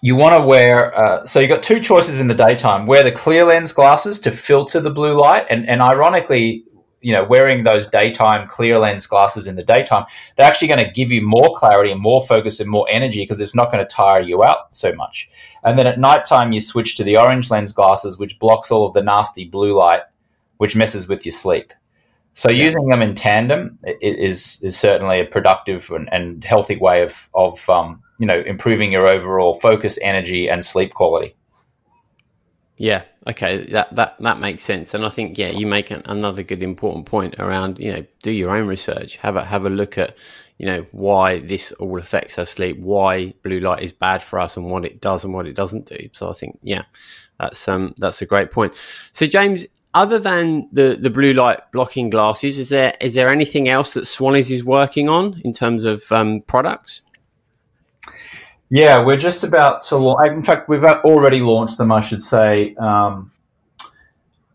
you 0.02 0.16
want 0.16 0.40
to 0.40 0.46
wear, 0.46 0.96
uh, 0.96 1.26
so 1.26 1.40
you've 1.40 1.50
got 1.50 1.62
two 1.62 1.80
choices 1.80 2.20
in 2.20 2.26
the 2.26 2.34
daytime. 2.34 2.86
Wear 2.86 3.02
the 3.02 3.12
clear 3.12 3.44
lens 3.44 3.72
glasses 3.72 4.18
to 4.20 4.30
filter 4.30 4.80
the 4.80 4.90
blue 4.90 5.18
light. 5.18 5.46
And, 5.50 5.68
and 5.68 5.82
ironically, 5.82 6.64
you 7.02 7.12
know, 7.12 7.24
wearing 7.24 7.64
those 7.64 7.86
daytime 7.86 8.46
clear 8.46 8.78
lens 8.78 9.06
glasses 9.06 9.46
in 9.46 9.56
the 9.56 9.62
daytime, 9.62 10.04
they're 10.36 10.46
actually 10.46 10.68
going 10.68 10.84
to 10.84 10.90
give 10.90 11.10
you 11.10 11.22
more 11.22 11.54
clarity 11.54 11.92
and 11.92 12.00
more 12.00 12.20
focus 12.26 12.60
and 12.60 12.68
more 12.68 12.86
energy 12.90 13.22
because 13.22 13.40
it's 13.40 13.54
not 13.54 13.70
going 13.70 13.84
to 13.84 13.94
tire 13.94 14.20
you 14.20 14.42
out 14.42 14.74
so 14.74 14.92
much. 14.94 15.30
And 15.64 15.78
then 15.78 15.86
at 15.86 15.98
nighttime, 15.98 16.52
you 16.52 16.60
switch 16.60 16.96
to 16.96 17.04
the 17.04 17.16
orange 17.16 17.50
lens 17.50 17.72
glasses, 17.72 18.18
which 18.18 18.38
blocks 18.38 18.70
all 18.70 18.86
of 18.86 18.94
the 18.94 19.02
nasty 19.02 19.44
blue 19.44 19.74
light, 19.74 20.02
which 20.58 20.76
messes 20.76 21.08
with 21.08 21.24
your 21.24 21.32
sleep. 21.32 21.72
So 22.34 22.50
yeah. 22.50 22.66
using 22.66 22.88
them 22.88 23.02
in 23.02 23.14
tandem 23.14 23.78
is 24.00 24.60
is 24.62 24.76
certainly 24.76 25.20
a 25.20 25.24
productive 25.24 25.90
and, 25.90 26.08
and 26.12 26.44
healthy 26.44 26.76
way 26.76 27.02
of 27.02 27.28
of 27.34 27.68
um, 27.68 28.02
you 28.18 28.26
know 28.26 28.40
improving 28.40 28.92
your 28.92 29.06
overall 29.06 29.54
focus, 29.54 29.98
energy, 30.02 30.48
and 30.48 30.64
sleep 30.64 30.94
quality. 30.94 31.34
Yeah. 32.76 33.02
Okay. 33.26 33.66
That 33.66 33.94
that 33.96 34.16
that 34.20 34.40
makes 34.40 34.62
sense, 34.62 34.94
and 34.94 35.04
I 35.04 35.10
think 35.10 35.36
yeah, 35.36 35.50
you 35.50 35.66
make 35.66 35.90
an, 35.90 36.02
another 36.06 36.42
good 36.42 36.62
important 36.62 37.06
point 37.06 37.34
around 37.38 37.78
you 37.78 37.92
know 37.92 38.06
do 38.22 38.30
your 38.30 38.56
own 38.56 38.66
research, 38.66 39.16
have 39.18 39.36
a 39.36 39.44
have 39.44 39.66
a 39.66 39.70
look 39.70 39.98
at 39.98 40.16
you 40.56 40.66
know 40.66 40.86
why 40.92 41.40
this 41.40 41.72
all 41.72 41.98
affects 41.98 42.38
our 42.38 42.46
sleep, 42.46 42.78
why 42.78 43.34
blue 43.42 43.60
light 43.60 43.82
is 43.82 43.92
bad 43.92 44.22
for 44.22 44.38
us, 44.38 44.56
and 44.56 44.70
what 44.70 44.84
it 44.84 45.00
does 45.00 45.24
and 45.24 45.34
what 45.34 45.46
it 45.46 45.54
doesn't 45.54 45.86
do. 45.86 46.08
So 46.12 46.30
I 46.30 46.32
think 46.32 46.58
yeah, 46.62 46.84
that's 47.38 47.68
um 47.68 47.94
that's 47.98 48.22
a 48.22 48.26
great 48.26 48.50
point. 48.50 48.74
So 49.12 49.26
James, 49.26 49.66
other 49.94 50.18
than 50.18 50.68
the 50.72 50.96
the 51.00 51.10
blue 51.10 51.32
light 51.32 51.60
blocking 51.72 52.10
glasses, 52.10 52.58
is 52.58 52.68
there 52.68 52.94
is 53.00 53.14
there 53.14 53.30
anything 53.30 53.68
else 53.68 53.94
that 53.94 54.04
Swannies 54.04 54.50
is 54.50 54.64
working 54.64 55.08
on 55.08 55.40
in 55.44 55.52
terms 55.52 55.84
of 55.84 56.10
um, 56.12 56.42
products? 56.42 57.02
Yeah, 58.68 59.04
we're 59.04 59.16
just 59.16 59.42
about 59.42 59.82
to 59.82 59.96
launch. 59.96 60.30
In 60.30 60.42
fact, 60.44 60.68
we've 60.68 60.84
already 60.84 61.40
launched 61.40 61.76
them, 61.76 61.90
I 61.90 62.00
should 62.00 62.22
say. 62.22 62.74
Um, 62.76 63.32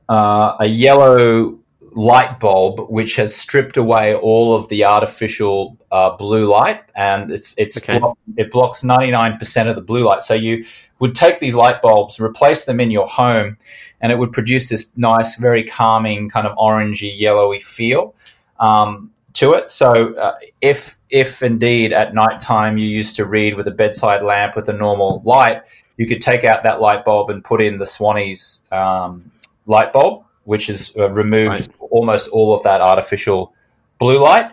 uh, 0.08 0.56
a 0.60 0.65
yellow 0.65 1.60
light 1.95 2.39
bulb 2.39 2.89
which 2.89 3.15
has 3.15 3.36
stripped 3.36 3.78
away 3.78 4.13
all 4.15 4.54
of 4.54 4.67
the 4.67 4.86
artificial 4.86 5.78
uh, 5.91 6.15
blue 6.15 6.45
light, 6.45 6.82
and 6.95 7.32
it's 7.32 7.56
it's 7.58 7.78
okay. 7.78 8.00
block, 8.00 8.17
it 8.38 8.52
blocks 8.52 8.84
ninety 8.84 9.12
nine 9.12 9.38
percent 9.38 9.67
of 9.67 9.76
the 9.76 9.82
blue 9.82 10.04
light. 10.04 10.24
So 10.24 10.34
you 10.34 10.65
would 10.99 11.15
take 11.15 11.39
these 11.39 11.55
light 11.55 11.81
bulbs, 11.81 12.19
replace 12.19 12.65
them 12.65 12.79
in 12.79 12.91
your 12.91 13.08
home, 13.08 13.58
and 14.01 14.12
it 14.12 14.17
would 14.17 14.31
produce 14.31 14.69
this 14.69 14.91
nice, 14.97 15.36
very 15.38 15.63
calming 15.63 16.29
kind 16.29 16.47
of 16.47 16.58
orangey, 16.58 17.13
yellowy 17.17 17.60
feel. 17.60 18.15
Um, 18.60 19.12
to 19.36 19.53
it. 19.53 19.69
So 19.69 20.15
uh, 20.15 20.36
if 20.62 20.97
if 21.10 21.43
indeed 21.43 21.93
at 21.93 22.13
night 22.13 22.39
time 22.39 22.77
you 22.77 22.88
used 22.88 23.15
to 23.17 23.25
read 23.25 23.55
with 23.55 23.67
a 23.67 23.71
bedside 23.71 24.21
lamp 24.21 24.55
with 24.55 24.67
a 24.69 24.73
normal 24.73 25.21
light, 25.23 25.62
you 25.97 26.08
could 26.08 26.21
take 26.21 26.43
out 26.43 26.63
that 26.63 26.81
light 26.81 27.05
bulb 27.05 27.29
and 27.29 27.43
put 27.43 27.62
in 27.62 27.77
the 27.77 27.86
Swannies 27.86 28.71
um, 28.73 29.31
light 29.65 29.93
bulb, 29.93 30.23
which 30.45 30.67
has 30.67 30.93
uh, 30.97 31.10
removed 31.12 31.49
right. 31.49 31.69
almost 31.79 32.29
all 32.29 32.55
of 32.55 32.63
that 32.63 32.81
artificial 32.81 33.53
blue 33.99 34.19
light. 34.19 34.51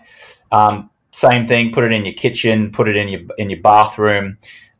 Um, 0.51 0.91
same 1.13 1.47
thing. 1.47 1.73
Put 1.73 1.85
it 1.85 1.93
in 1.93 2.05
your 2.05 2.15
kitchen. 2.15 2.71
Put 2.71 2.89
it 2.89 2.97
in 2.97 3.09
your 3.09 3.21
in 3.39 3.51
your 3.51 3.61
bathroom. 3.61 4.37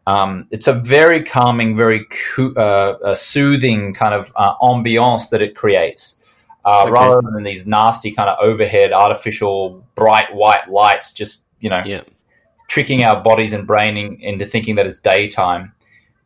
Um, 0.07 0.49
it's 0.51 0.67
a 0.67 0.73
very 0.73 1.23
calming, 1.23 1.77
very 1.77 2.07
co- 2.35 2.53
uh, 2.55 3.15
soothing 3.15 3.95
kind 3.95 4.15
of 4.15 4.33
uh, 4.37 4.57
ambiance 4.57 5.31
that 5.31 5.41
it 5.41 5.55
creates 5.55 6.23
uh, 6.65 6.83
okay. 6.83 6.93
rather 6.93 7.23
than 7.33 7.43
these 7.43 7.67
nasty 7.67 8.11
kind 8.13 8.29
of 8.29 8.39
overhead 8.41 8.93
artificial 8.93 9.85
bright 9.95 10.33
white 10.35 10.69
lights 10.71 11.13
just 11.13 11.45
you 11.61 11.69
know 11.69 11.83
yeah. 11.85 12.03
tricking 12.69 13.03
our 13.03 13.21
bodies 13.23 13.53
and 13.53 13.67
brain 13.67 14.19
into 14.21 14.47
thinking 14.47 14.75
that 14.77 14.87
it's 14.87 15.01
daytime 15.01 15.73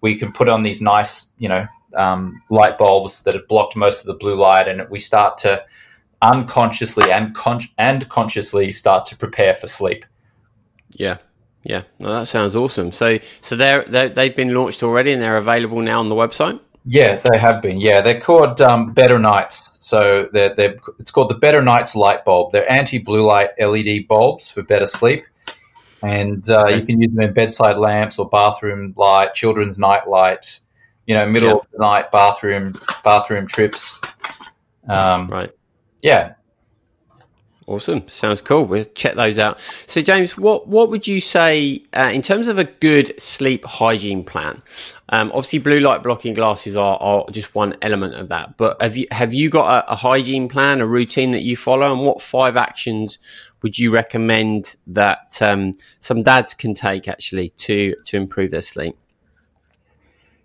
we 0.01 0.17
can 0.17 0.33
put 0.33 0.49
on 0.49 0.63
these 0.63 0.83
nice 0.83 1.31
you 1.39 1.49
know 1.49 1.67
um, 1.95 2.43
light 2.51 2.77
bulbs 2.77 3.23
that 3.23 3.35
have 3.35 3.49
blocked 3.49 3.77
most 3.77 4.01
of 4.01 4.07
the 4.07 4.15
blue 4.15 4.37
light 4.37 4.69
and 4.69 4.87
we 4.91 4.99
start 4.99 5.39
to 5.39 5.65
unconsciously 6.23 7.11
and 7.11 7.35
con- 7.35 7.61
and 7.79 8.09
consciously 8.09 8.73
start 8.73 9.05
to 9.07 9.17
prepare 9.17 9.55
for 9.55 9.67
sleep 9.67 10.05
yeah 10.93 11.17
yeah 11.67 11.83
that 11.99 12.27
sounds 12.29 12.57
awesome 12.57 12.93
so 12.93 13.19
so 13.41 13.57
they're, 13.57 13.85
they're 13.85 14.09
they've 14.09 14.37
been 14.37 14.55
launched 14.55 14.83
already 14.83 15.13
and 15.13 15.21
they're 15.21 15.37
available 15.37 15.81
now 15.81 16.01
on 16.01 16.09
the 16.09 16.15
website 16.15 16.59
yeah, 16.89 17.17
they 17.17 17.37
have 17.37 17.61
been. 17.63 17.81
Yeah, 17.81 18.01
they're 18.01 18.21
called 18.21 18.61
um, 18.61 18.93
Better 18.93 19.19
Nights. 19.19 19.77
So 19.85 20.29
they're, 20.33 20.55
they're, 20.55 20.77
it's 21.01 21.11
called 21.11 21.31
the 21.31 21.35
Better 21.35 21.61
Nights 21.61 21.97
light 21.97 22.25
bulb. 22.25 22.53
They're 22.53 22.71
anti-blue 22.71 23.23
light 23.23 23.51
LED 23.59 24.07
bulbs 24.07 24.51
for 24.51 24.63
better 24.63 24.87
sleep, 24.87 25.27
and 26.03 26.49
uh, 26.49 26.69
you 26.69 26.83
can 26.83 27.01
use 27.01 27.13
them 27.13 27.23
in 27.23 27.35
bedside 27.35 27.79
lamps 27.79 28.21
or 28.21 28.29
bathroom 28.29 28.95
light, 28.97 29.35
children's 29.35 29.81
night 29.81 30.09
light. 30.09 30.61
You 31.07 31.17
know, 31.17 31.27
middle 31.27 31.49
yeah. 31.49 31.55
of 31.57 31.67
the 31.73 31.79
night 31.79 32.13
bathroom 32.13 32.75
bathroom 33.03 33.49
trips. 33.49 34.01
Um, 34.89 35.27
right. 35.27 35.51
Yeah, 36.03 36.35
Awesome, 37.69 38.07
sounds 38.07 38.43
cool. 38.43 38.65
We'll 38.65 38.85
check 38.85 39.17
those 39.17 39.41
out. 39.41 39.59
So, 39.87 40.01
James, 40.01 40.39
what 40.39 40.69
what 40.69 40.89
would 40.89 41.09
you 41.09 41.19
say 41.19 41.83
uh, 41.93 42.11
in 42.15 42.23
terms 42.23 42.47
of 42.47 42.61
a 42.61 42.65
good 42.65 43.21
sleep 43.21 43.65
hygiene 43.65 44.23
plan? 44.23 44.63
Um, 45.09 45.31
obviously, 45.31 45.59
blue 45.59 45.81
light 45.81 46.05
blocking 46.05 46.33
glasses 46.33 46.77
are, 46.77 46.97
are 47.01 47.25
just 47.33 47.57
one 47.57 47.75
element 47.83 48.15
of 48.15 48.29
that. 48.29 48.57
But 48.57 48.81
have 48.81 48.97
you 48.97 49.09
have 49.11 49.35
you 49.35 49.51
got 49.51 49.85
a, 49.85 49.93
a 49.95 49.97
hygiene 49.97 50.49
plan, 50.49 50.81
a 50.81 50.87
routine 50.87 51.33
that 51.33 51.43
you 51.43 51.57
follow, 51.57 51.93
and 51.93 52.03
what 52.03 52.23
five 52.23 52.57
actions 52.57 53.19
would 53.63 53.77
you 53.77 53.93
recommend 53.93 54.77
that 54.87 55.43
um, 55.43 55.77
some 55.99 56.23
dads 56.23 56.55
can 56.55 56.73
take 56.73 57.09
actually 57.09 57.49
to 57.51 57.97
to 58.05 58.17
improve 58.17 58.53
their 58.53 58.63
sleep? 58.63 58.97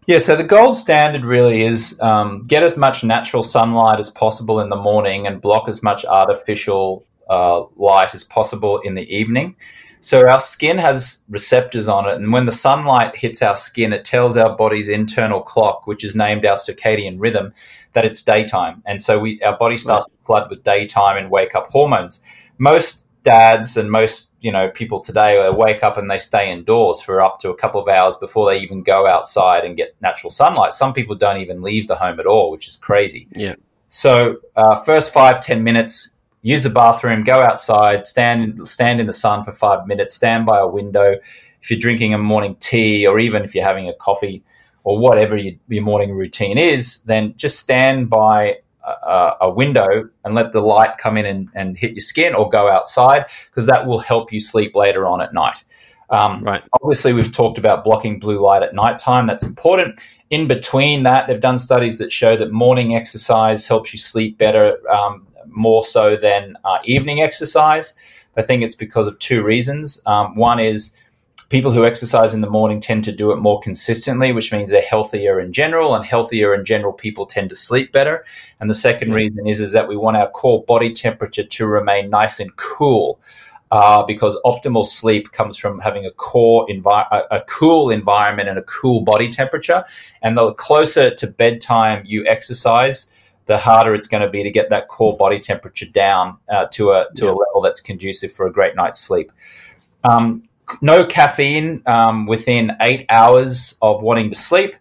Yeah, 0.08 0.18
so 0.18 0.36
the 0.36 0.44
gold 0.44 0.76
standard 0.76 1.24
really 1.24 1.64
is 1.64 2.02
um, 2.02 2.48
get 2.48 2.64
as 2.64 2.78
much 2.78 3.04
natural 3.04 3.44
sunlight 3.44 4.00
as 4.00 4.10
possible 4.10 4.60
in 4.60 4.70
the 4.70 4.76
morning 4.76 5.28
and 5.28 5.40
block 5.40 5.70
as 5.70 5.84
much 5.84 6.04
artificial 6.04 7.06
uh, 7.32 7.64
light 7.78 8.14
as 8.14 8.24
possible 8.24 8.80
in 8.80 8.94
the 8.96 9.08
evening. 9.16 9.56
So 10.02 10.28
our 10.28 10.40
skin 10.40 10.78
has 10.80 11.24
receptors 11.30 11.88
on 11.88 12.10
it, 12.10 12.16
and 12.16 12.34
when 12.34 12.46
the 12.46 12.52
sunlight 12.52 13.16
hits 13.16 13.42
our 13.42 13.56
skin, 13.56 13.94
it 13.94 14.04
tells 14.04 14.36
our 14.36 14.56
body's 14.56 14.90
internal 14.90 15.42
clock, 15.42 15.86
which 15.86 16.04
is 16.04 16.16
named 16.16 16.46
our 16.46 16.58
circadian 16.58 17.18
rhythm, 17.20 17.54
that 17.94 18.04
it's 18.04 18.24
daytime. 18.24 18.82
And 18.86 19.02
so 19.02 19.20
we 19.20 19.42
our 19.44 19.58
body 19.58 19.78
starts 19.78 20.08
right. 20.10 20.18
to 20.18 20.26
flood 20.26 20.50
with 20.50 20.64
daytime 20.64 21.18
and 21.18 21.30
wake 21.30 21.56
up 21.56 21.68
hormones. 21.68 22.22
Most 22.58 23.08
dads 23.24 23.78
and 23.78 23.92
most 23.92 24.32
you 24.42 24.52
know 24.52 24.70
people 24.70 25.00
today 25.00 25.48
wake 25.52 25.84
up 25.84 25.98
and 25.98 26.10
they 26.10 26.18
stay 26.18 26.52
indoors 26.52 27.02
for 27.02 27.22
up 27.22 27.38
to 27.38 27.52
a 27.52 27.56
couple 27.56 27.80
of 27.80 27.88
hours 27.88 28.16
before 28.18 28.50
they 28.50 28.60
even 28.60 28.82
go 28.82 29.06
outside 29.08 29.64
and 29.64 29.78
get 29.78 29.96
natural 30.02 30.32
sunlight. 30.32 30.74
Some 30.74 30.94
people 30.94 31.16
don't 31.16 31.40
even 31.40 31.62
leave 31.62 31.88
the 31.88 31.96
home 31.96 32.20
at 32.20 32.26
all, 32.26 32.52
which 32.52 32.68
is 32.68 32.76
crazy. 32.76 33.28
Yeah. 33.36 33.56
So 33.88 34.38
uh, 34.56 34.78
first 34.78 35.14
five 35.14 35.42
ten 35.42 35.64
minutes, 35.64 36.11
use 36.42 36.64
the 36.64 36.70
bathroom, 36.70 37.24
go 37.24 37.42
outside, 37.42 38.08
stand 38.08 38.68
stand 38.68 39.00
in 39.00 39.08
the 39.08 39.14
sun 39.14 39.44
for 39.44 39.52
five 39.52 39.88
minutes, 39.88 40.14
stand 40.14 40.46
by 40.46 40.60
a 40.60 40.68
window. 40.68 41.16
If 41.62 41.70
you're 41.70 41.80
drinking 41.80 42.14
a 42.14 42.18
morning 42.18 42.56
tea, 42.60 43.06
or 43.06 43.20
even 43.20 43.44
if 43.44 43.54
you're 43.54 43.64
having 43.64 43.88
a 43.88 43.94
coffee, 43.94 44.44
or 44.84 44.98
whatever 44.98 45.38
your, 45.38 45.54
your 45.68 45.84
morning 45.84 46.12
routine 46.12 46.58
is, 46.58 47.02
then 47.04 47.36
just 47.38 47.60
stand 47.60 48.10
by 48.10 48.58
a, 48.84 49.34
a, 49.42 49.50
window 49.52 50.10
and 50.26 50.34
let 50.34 50.54
the 50.54 50.62
light 50.62 50.98
come 50.98 51.18
in 51.18 51.26
and, 51.28 51.50
and 51.54 51.78
hit 51.78 51.92
your 51.92 52.00
skin, 52.00 52.34
or 52.34 52.50
go 52.50 52.70
outside 52.70 53.26
because 53.50 53.68
that 53.68 53.86
will 53.86 54.00
help 54.00 54.34
you 54.34 54.40
sleep 54.40 54.76
later 54.76 55.06
on 55.06 55.22
at 55.22 55.34
night. 55.34 55.64
Um, 56.10 56.44
right. 56.44 56.64
Obviously, 56.82 57.14
we've 57.14 57.32
talked 57.32 57.58
about 57.58 57.84
blocking 57.84 58.20
blue 58.20 58.40
light 58.42 58.64
at 58.64 58.74
nighttime. 58.74 59.28
That's 59.28 59.44
important. 59.44 60.02
In 60.30 60.48
between 60.48 61.04
that, 61.04 61.28
they've 61.28 61.40
done 61.40 61.58
studies 61.58 61.98
that 62.00 62.12
show 62.12 62.36
that 62.36 62.52
morning 62.52 62.96
exercise 62.96 63.66
helps 63.66 63.94
you 63.94 64.00
sleep 64.00 64.38
better. 64.38 64.78
Um, 64.90 65.28
more 65.48 65.84
so 65.84 66.16
than 66.16 66.56
uh, 66.64 66.80
evening 66.84 67.22
exercise. 67.22 67.94
I 68.38 68.42
think 68.42 68.64
it's 68.64 68.76
because 68.76 69.08
of 69.08 69.20
two 69.20 69.44
reasons. 69.44 70.02
Um, 70.06 70.36
one 70.36 70.60
is 70.60 70.96
people 71.50 71.72
who 71.72 71.86
exercise 71.86 72.34
in 72.34 72.40
the 72.40 72.50
morning 72.50 72.80
tend 72.80 73.04
to 73.04 73.12
do 73.12 73.32
it 73.32 73.36
more 73.36 73.60
consistently, 73.60 74.32
which 74.32 74.54
means 74.54 74.72
they're 74.72 74.82
healthier 74.82 75.38
in 75.40 75.52
general, 75.52 75.94
and 75.94 76.06
healthier 76.06 76.56
in 76.56 76.64
general 76.64 76.94
people 76.94 77.26
tend 77.26 77.50
to 77.50 77.56
sleep 77.56 77.92
better. 77.92 78.26
And 78.60 78.70
the 78.70 78.74
second 78.74 79.14
reason 79.14 79.46
is 79.48 79.60
is 79.60 79.74
that 79.74 79.90
we 79.90 79.98
want 79.98 80.18
our 80.18 80.30
core 80.30 80.64
body 80.64 80.94
temperature 80.94 81.44
to 81.44 81.68
remain 81.68 82.10
nice 82.10 82.40
and 82.40 82.56
cool. 82.56 83.20
Uh, 83.70 84.04
because 84.04 84.38
optimal 84.44 84.86
sleep 84.86 85.32
comes 85.32 85.58
from 85.58 85.80
having 85.80 86.06
a 86.06 86.12
core 86.12 86.68
envi- 86.68 87.08
a, 87.10 87.38
a 87.38 87.42
cool 87.48 87.90
environment 87.90 88.50
and 88.50 88.60
a 88.60 88.64
cool 88.64 89.00
body 89.00 89.30
temperature. 89.30 89.86
And 90.22 90.38
the 90.38 90.54
closer 90.54 91.10
to 91.16 91.28
bedtime 91.28 92.04
you 92.06 92.26
exercise, 92.28 93.10
the 93.52 93.58
harder 93.58 93.94
it's 93.94 94.08
going 94.08 94.24
to 94.24 94.30
be 94.30 94.44
to 94.44 94.50
get 94.50 94.70
that 94.70 94.88
core 94.88 95.18
body 95.18 95.38
temperature 95.38 95.86
down 95.86 96.38
uh, 96.50 96.66
to 96.68 96.92
a 96.92 97.08
to 97.16 97.26
yeah. 97.26 97.32
a 97.32 97.34
level 97.34 97.60
that's 97.62 97.82
conducive 97.82 98.32
for 98.32 98.48
a 98.48 98.52
great 98.52 98.78
night's 98.78 99.00
sleep. 99.00 99.30
Um, 100.06 100.44
no 100.82 101.06
caffeine 101.06 101.84
um, 101.86 102.28
within 102.28 102.72
eight 102.80 103.06
hours 103.10 103.78
of 103.82 104.02
wanting 104.02 104.30
to 104.30 104.38
sleep. 104.38 104.74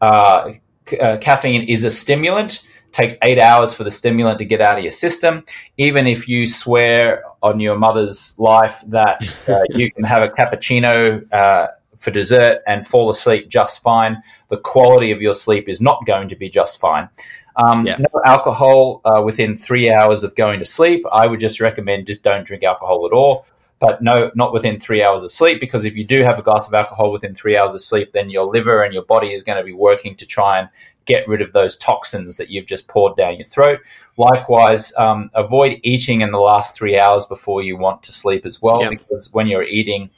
Uh, 0.00 0.52
c- 0.88 0.98
uh, 0.98 1.18
caffeine 1.18 1.64
is 1.64 1.84
a 1.84 1.90
stimulant. 1.90 2.64
It 2.86 2.92
takes 2.92 3.14
eight 3.22 3.38
hours 3.38 3.74
for 3.74 3.84
the 3.84 3.90
stimulant 3.90 4.38
to 4.38 4.46
get 4.46 4.62
out 4.62 4.78
of 4.78 4.82
your 4.82 4.90
system. 4.90 5.44
Even 5.76 6.06
if 6.06 6.26
you 6.26 6.46
swear 6.46 7.24
on 7.42 7.60
your 7.60 7.76
mother's 7.76 8.34
life 8.38 8.82
that 8.88 9.38
uh, 9.46 9.60
you 9.68 9.92
can 9.92 10.04
have 10.04 10.22
a 10.22 10.30
cappuccino 10.30 11.30
uh, 11.30 11.66
for 11.98 12.10
dessert 12.10 12.62
and 12.66 12.86
fall 12.86 13.10
asleep 13.10 13.50
just 13.50 13.82
fine, 13.82 14.22
the 14.48 14.56
quality 14.56 15.10
of 15.10 15.20
your 15.20 15.34
sleep 15.34 15.68
is 15.68 15.82
not 15.82 16.06
going 16.06 16.30
to 16.30 16.36
be 16.36 16.48
just 16.48 16.80
fine. 16.80 17.10
Um, 17.56 17.86
yeah. 17.86 17.96
No 17.98 18.20
alcohol 18.24 19.00
uh, 19.04 19.22
within 19.24 19.56
three 19.56 19.90
hours 19.90 20.24
of 20.24 20.34
going 20.34 20.58
to 20.58 20.64
sleep. 20.64 21.04
I 21.12 21.26
would 21.26 21.40
just 21.40 21.60
recommend 21.60 22.06
just 22.06 22.22
don't 22.22 22.44
drink 22.44 22.62
alcohol 22.62 23.06
at 23.06 23.12
all. 23.12 23.46
But 23.80 24.00
no, 24.00 24.30
not 24.34 24.52
within 24.52 24.80
three 24.80 25.04
hours 25.04 25.22
of 25.24 25.30
sleep, 25.30 25.60
because 25.60 25.84
if 25.84 25.94
you 25.94 26.04
do 26.04 26.22
have 26.22 26.38
a 26.38 26.42
glass 26.42 26.66
of 26.66 26.74
alcohol 26.74 27.12
within 27.12 27.34
three 27.34 27.56
hours 27.56 27.74
of 27.74 27.82
sleep, 27.82 28.12
then 28.12 28.30
your 28.30 28.44
liver 28.44 28.82
and 28.82 28.94
your 28.94 29.04
body 29.04 29.34
is 29.34 29.42
going 29.42 29.58
to 29.58 29.64
be 29.64 29.72
working 29.72 30.14
to 30.16 30.24
try 30.24 30.58
and 30.58 30.68
get 31.06 31.28
rid 31.28 31.42
of 31.42 31.52
those 31.52 31.76
toxins 31.76 32.36
that 32.38 32.48
you've 32.48 32.66
just 32.66 32.88
poured 32.88 33.16
down 33.16 33.34
your 33.34 33.44
throat. 33.44 33.80
Likewise, 34.16 34.94
um, 34.96 35.28
avoid 35.34 35.80
eating 35.82 36.22
in 36.22 36.30
the 36.30 36.38
last 36.38 36.74
three 36.74 36.98
hours 36.98 37.26
before 37.26 37.62
you 37.62 37.76
want 37.76 38.02
to 38.04 38.12
sleep 38.12 38.46
as 38.46 38.62
well, 38.62 38.80
yep. 38.80 38.90
because 38.90 39.32
when 39.34 39.48
you're 39.48 39.64
eating 39.64 40.08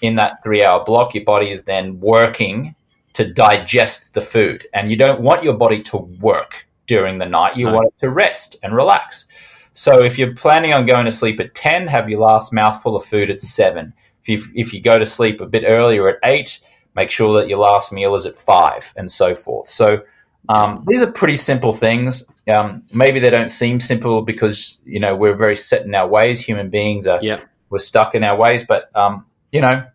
in 0.00 0.14
that 0.14 0.42
three 0.42 0.64
hour 0.64 0.82
block, 0.82 1.14
your 1.14 1.24
body 1.24 1.50
is 1.50 1.64
then 1.64 2.00
working 2.00 2.74
to 3.12 3.30
digest 3.30 4.14
the 4.14 4.20
food. 4.20 4.66
And 4.72 4.88
you 4.88 4.96
don't 4.96 5.20
want 5.20 5.44
your 5.44 5.54
body 5.54 5.82
to 5.82 5.98
work 5.98 6.66
during 6.90 7.18
the 7.18 7.24
night. 7.26 7.56
You 7.56 7.66
no. 7.66 7.74
want 7.74 7.86
it 7.86 8.00
to 8.00 8.10
rest 8.10 8.56
and 8.64 8.74
relax. 8.74 9.28
So 9.72 10.02
if 10.02 10.18
you're 10.18 10.34
planning 10.34 10.72
on 10.72 10.86
going 10.86 11.04
to 11.04 11.12
sleep 11.12 11.38
at 11.38 11.54
10, 11.54 11.86
have 11.86 12.10
your 12.10 12.20
last 12.20 12.52
mouthful 12.52 12.96
of 12.96 13.04
food 13.04 13.30
at 13.30 13.40
7. 13.40 13.94
If 14.22 14.28
you, 14.28 14.42
if 14.56 14.74
you 14.74 14.82
go 14.82 14.98
to 14.98 15.06
sleep 15.06 15.40
a 15.40 15.46
bit 15.46 15.62
earlier 15.64 16.08
at 16.08 16.16
8, 16.24 16.58
make 16.96 17.10
sure 17.12 17.40
that 17.40 17.48
your 17.48 17.58
last 17.58 17.92
meal 17.92 18.16
is 18.16 18.26
at 18.26 18.36
5 18.36 18.92
and 18.96 19.08
so 19.08 19.36
forth. 19.36 19.68
So 19.68 20.02
um, 20.48 20.84
these 20.88 21.00
are 21.00 21.12
pretty 21.12 21.36
simple 21.36 21.72
things. 21.72 22.26
Um, 22.52 22.82
maybe 22.92 23.20
they 23.20 23.30
don't 23.30 23.50
seem 23.50 23.78
simple 23.78 24.22
because, 24.22 24.80
you 24.84 24.98
know, 24.98 25.14
we're 25.14 25.36
very 25.36 25.56
set 25.56 25.86
in 25.86 25.94
our 25.94 26.08
ways. 26.08 26.40
Human 26.40 26.70
beings 26.70 27.06
are, 27.06 27.20
yeah. 27.22 27.40
we're 27.68 27.78
stuck 27.78 28.16
in 28.16 28.24
our 28.24 28.36
ways, 28.36 28.64
but, 28.64 28.94
um, 28.96 29.24
you 29.52 29.60
know, 29.60 29.86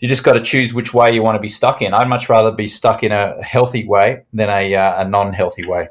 you 0.00 0.08
just 0.08 0.24
got 0.24 0.32
to 0.32 0.40
choose 0.40 0.74
which 0.74 0.92
way 0.92 1.14
you 1.14 1.22
want 1.22 1.36
to 1.36 1.40
be 1.40 1.48
stuck 1.48 1.82
in. 1.82 1.94
I'd 1.94 2.08
much 2.08 2.28
rather 2.28 2.50
be 2.50 2.66
stuck 2.66 3.04
in 3.04 3.12
a 3.12 3.40
healthy 3.44 3.86
way 3.86 4.24
than 4.32 4.48
a, 4.48 4.74
uh, 4.74 5.02
a 5.02 5.08
non-healthy 5.08 5.66
way. 5.68 5.88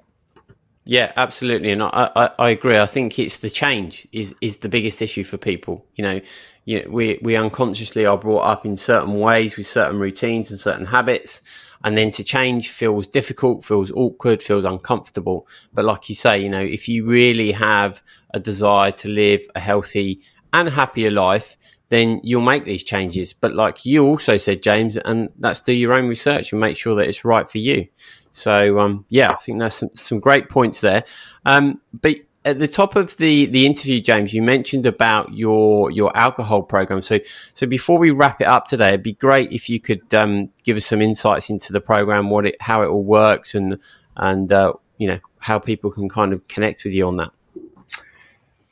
Yeah, 0.89 1.11
absolutely, 1.17 1.69
and 1.69 1.83
I, 1.83 2.09
I, 2.15 2.29
I, 2.39 2.49
agree. 2.49 2.79
I 2.79 2.87
think 2.87 3.19
it's 3.19 3.37
the 3.41 3.49
change 3.51 4.07
is 4.11 4.33
is 4.41 4.57
the 4.57 4.69
biggest 4.69 5.03
issue 5.03 5.23
for 5.23 5.37
people. 5.37 5.85
You 5.93 6.03
know, 6.03 6.21
you 6.65 6.81
know, 6.81 6.89
we 6.89 7.19
we 7.21 7.35
unconsciously 7.35 8.07
are 8.07 8.17
brought 8.17 8.41
up 8.41 8.65
in 8.65 8.75
certain 8.75 9.19
ways 9.19 9.55
with 9.55 9.67
certain 9.67 9.99
routines 9.99 10.49
and 10.49 10.59
certain 10.59 10.87
habits, 10.87 11.43
and 11.83 11.95
then 11.95 12.09
to 12.09 12.23
change 12.23 12.69
feels 12.69 13.05
difficult, 13.05 13.63
feels 13.63 13.91
awkward, 13.91 14.41
feels 14.41 14.65
uncomfortable. 14.65 15.47
But 15.75 15.85
like 15.85 16.09
you 16.09 16.15
say, 16.15 16.39
you 16.39 16.49
know, 16.49 16.59
if 16.59 16.89
you 16.89 17.05
really 17.05 17.51
have 17.51 18.01
a 18.33 18.39
desire 18.39 18.91
to 18.93 19.09
live 19.09 19.41
a 19.53 19.59
healthy 19.59 20.23
and 20.53 20.69
happier 20.69 21.11
life, 21.11 21.55
then 21.89 22.21
you'll 22.23 22.41
make 22.41 22.63
these 22.63 22.83
changes. 22.83 23.33
But 23.33 23.53
like 23.53 23.85
you 23.85 24.05
also 24.05 24.37
said, 24.37 24.63
James, 24.63 24.97
and 24.97 25.29
that's 25.37 25.59
do 25.59 25.73
your 25.73 25.93
own 25.93 26.07
research 26.07 26.51
and 26.51 26.61
make 26.61 26.77
sure 26.77 26.95
that 26.95 27.07
it's 27.07 27.25
right 27.25 27.49
for 27.49 27.57
you. 27.57 27.87
So 28.31 28.79
um, 28.79 29.05
yeah, 29.09 29.31
I 29.31 29.35
think 29.35 29.59
there's 29.59 29.75
some, 29.75 29.89
some 29.95 30.19
great 30.19 30.49
points 30.49 30.81
there. 30.81 31.03
Um, 31.45 31.81
but 31.93 32.15
at 32.45 32.59
the 32.59 32.67
top 32.67 32.95
of 32.95 33.17
the 33.17 33.47
the 33.47 33.65
interview, 33.65 33.99
James, 33.99 34.33
you 34.33 34.41
mentioned 34.41 34.85
about 34.85 35.33
your 35.33 35.91
your 35.91 36.15
alcohol 36.15 36.63
program. 36.63 37.01
So 37.01 37.19
so 37.53 37.67
before 37.67 37.97
we 37.97 38.11
wrap 38.11 38.39
it 38.39 38.47
up 38.47 38.67
today, 38.67 38.89
it'd 38.89 39.03
be 39.03 39.13
great 39.13 39.51
if 39.51 39.69
you 39.69 39.79
could 39.79 40.13
um, 40.13 40.49
give 40.63 40.77
us 40.77 40.85
some 40.85 41.01
insights 41.01 41.49
into 41.49 41.73
the 41.73 41.81
program, 41.81 42.29
what 42.29 42.45
it 42.45 42.61
how 42.61 42.81
it 42.81 42.87
all 42.87 43.03
works, 43.03 43.55
and 43.55 43.79
and 44.15 44.51
uh, 44.53 44.73
you 44.97 45.07
know 45.07 45.19
how 45.39 45.59
people 45.59 45.91
can 45.91 46.07
kind 46.07 46.33
of 46.33 46.47
connect 46.47 46.83
with 46.83 46.93
you 46.93 47.07
on 47.07 47.17
that. 47.17 47.31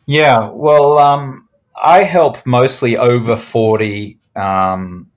Yeah, 0.06 0.49
well, 0.49 0.97
um, 0.99 1.46
I 1.81 2.03
help 2.03 2.45
mostly 2.45 2.97
over 2.97 3.35
forty 3.35 4.19
um, 4.35 5.09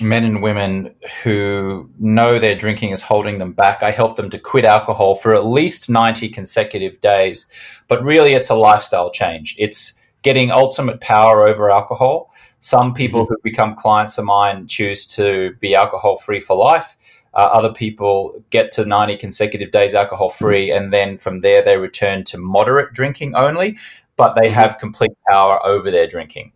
men 0.00 0.24
and 0.24 0.42
women 0.42 0.94
who 1.22 1.88
know 1.98 2.38
their 2.38 2.56
drinking 2.56 2.90
is 2.90 3.02
holding 3.02 3.38
them 3.38 3.52
back. 3.52 3.82
I 3.82 3.90
help 3.90 4.16
them 4.16 4.30
to 4.30 4.38
quit 4.38 4.64
alcohol 4.64 5.14
for 5.14 5.34
at 5.34 5.46
least 5.46 5.88
90 5.88 6.28
consecutive 6.30 7.00
days. 7.00 7.46
But 7.88 8.02
really, 8.02 8.34
it's 8.34 8.50
a 8.50 8.54
lifestyle 8.54 9.10
change. 9.10 9.54
It's 9.58 9.94
getting 10.22 10.50
ultimate 10.50 11.00
power 11.00 11.46
over 11.46 11.70
alcohol. 11.70 12.32
Some 12.60 12.94
people 12.94 13.24
mm-hmm. 13.24 13.34
who 13.34 13.40
become 13.42 13.76
clients 13.76 14.18
of 14.18 14.24
mine 14.24 14.66
choose 14.66 15.06
to 15.08 15.54
be 15.60 15.74
alcohol 15.74 16.16
free 16.16 16.40
for 16.40 16.56
life. 16.56 16.96
Uh, 17.34 17.50
other 17.52 17.72
people 17.72 18.42
get 18.50 18.70
to 18.72 18.84
90 18.84 19.16
consecutive 19.16 19.72
days 19.72 19.92
alcohol 19.92 20.30
free, 20.30 20.70
and 20.70 20.92
then 20.92 21.16
from 21.16 21.40
there 21.40 21.62
they 21.62 21.76
return 21.76 22.22
to 22.22 22.38
moderate 22.38 22.92
drinking 22.92 23.34
only, 23.34 23.76
but 24.16 24.34
they 24.34 24.48
mm-hmm. 24.48 24.54
have 24.54 24.78
complete 24.78 25.12
power 25.28 25.64
over 25.66 25.90
their 25.90 26.06
drinking. 26.06 26.52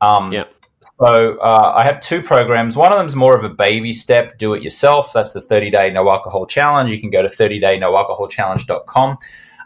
Um, 0.00 0.32
yeah. 0.32 0.44
So 1.00 1.38
uh, 1.38 1.72
I 1.76 1.84
have 1.84 2.00
two 2.00 2.22
programs. 2.22 2.76
One 2.76 2.92
of 2.92 2.98
them 2.98 3.06
is 3.06 3.16
more 3.16 3.36
of 3.36 3.44
a 3.44 3.48
baby 3.48 3.92
step, 3.92 4.38
do 4.38 4.54
it 4.54 4.62
yourself. 4.62 5.12
That's 5.12 5.32
the 5.32 5.40
30 5.40 5.70
day 5.70 5.90
no 5.90 6.10
alcohol 6.10 6.46
challenge. 6.46 6.90
You 6.90 7.00
can 7.00 7.10
go 7.10 7.22
to 7.22 7.28
30daynoalcoholchallenge.com. 7.28 9.18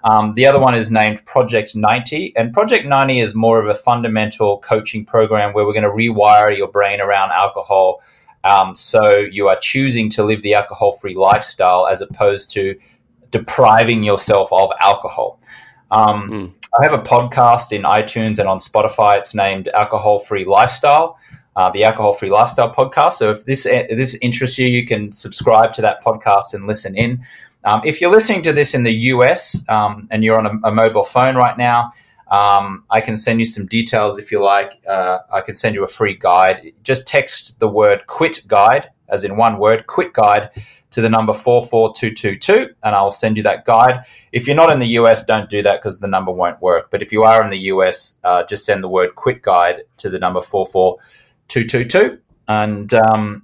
Um, 0.04 0.34
the 0.34 0.46
other 0.46 0.60
one 0.60 0.74
is 0.74 0.90
named 0.90 1.24
Project 1.24 1.74
90. 1.74 2.34
And 2.36 2.52
Project 2.52 2.86
90 2.86 3.20
is 3.20 3.34
more 3.34 3.60
of 3.60 3.68
a 3.68 3.74
fundamental 3.74 4.58
coaching 4.58 5.04
program 5.04 5.54
where 5.54 5.64
we're 5.64 5.72
going 5.72 5.84
to 5.84 5.88
rewire 5.88 6.56
your 6.56 6.68
brain 6.68 7.00
around 7.00 7.30
alcohol. 7.32 8.02
Um, 8.44 8.74
so 8.74 9.16
you 9.16 9.48
are 9.48 9.58
choosing 9.60 10.10
to 10.10 10.22
live 10.22 10.42
the 10.42 10.54
alcohol 10.54 10.92
free 10.92 11.14
lifestyle 11.14 11.86
as 11.86 12.02
opposed 12.02 12.50
to 12.52 12.78
depriving 13.30 14.02
yourself 14.02 14.52
of 14.52 14.70
alcohol. 14.80 15.40
Um, 15.90 16.30
mm. 16.30 16.52
I 16.76 16.82
have 16.82 16.92
a 16.92 17.02
podcast 17.02 17.70
in 17.70 17.82
iTunes 17.82 18.40
and 18.40 18.48
on 18.48 18.58
Spotify. 18.58 19.16
It's 19.16 19.32
named 19.32 19.68
Alcohol 19.68 20.18
Free 20.18 20.44
Lifestyle, 20.44 21.16
uh, 21.54 21.70
the 21.70 21.84
Alcohol 21.84 22.14
Free 22.14 22.30
Lifestyle 22.30 22.74
podcast. 22.74 23.12
So 23.14 23.30
if 23.30 23.44
this 23.44 23.64
if 23.64 23.96
this 23.96 24.16
interests 24.16 24.58
you, 24.58 24.66
you 24.66 24.84
can 24.84 25.12
subscribe 25.12 25.72
to 25.74 25.82
that 25.82 26.02
podcast 26.02 26.52
and 26.52 26.66
listen 26.66 26.96
in. 26.96 27.24
Um, 27.62 27.80
if 27.84 28.00
you're 28.00 28.10
listening 28.10 28.42
to 28.42 28.52
this 28.52 28.74
in 28.74 28.82
the 28.82 28.92
US 29.12 29.64
um, 29.68 30.08
and 30.10 30.24
you're 30.24 30.36
on 30.36 30.46
a, 30.46 30.68
a, 30.68 30.74
mobile 30.74 31.04
phone 31.04 31.36
right 31.36 31.56
now, 31.56 31.92
um, 32.28 32.82
I 32.90 33.00
can 33.00 33.14
send 33.14 33.38
you 33.38 33.46
some 33.46 33.66
details 33.66 34.18
if 34.18 34.32
you 34.32 34.42
like. 34.42 34.82
Uh, 34.88 35.18
I 35.32 35.42
can 35.42 35.54
send 35.54 35.76
you 35.76 35.84
a 35.84 35.88
free 35.88 36.16
guide. 36.16 36.72
Just 36.82 37.06
text 37.06 37.60
the 37.60 37.68
word 37.68 38.08
"quit 38.08 38.42
guide" 38.48 38.90
as 39.08 39.24
in 39.24 39.36
one 39.36 39.58
word, 39.58 39.86
quick 39.86 40.14
guide" 40.14 40.50
to 40.94 41.00
the 41.00 41.08
number 41.08 41.34
44222 41.34 42.72
and 42.84 42.94
I'll 42.94 43.10
send 43.10 43.36
you 43.36 43.42
that 43.42 43.64
guide. 43.64 44.04
If 44.30 44.46
you're 44.46 44.56
not 44.56 44.70
in 44.70 44.78
the 44.78 44.86
US, 45.00 45.24
don't 45.24 45.50
do 45.50 45.60
that 45.62 45.80
because 45.80 45.98
the 45.98 46.06
number 46.06 46.30
won't 46.30 46.62
work. 46.62 46.90
But 46.90 47.02
if 47.02 47.10
you 47.10 47.24
are 47.24 47.42
in 47.42 47.50
the 47.50 47.58
US, 47.72 48.16
uh, 48.22 48.44
just 48.44 48.64
send 48.64 48.82
the 48.82 48.88
word 48.88 49.16
quick 49.16 49.42
guide 49.42 49.82
to 49.98 50.08
the 50.08 50.20
number 50.20 50.40
44222. 50.40 52.18
And 52.46 52.94
um, 52.94 53.42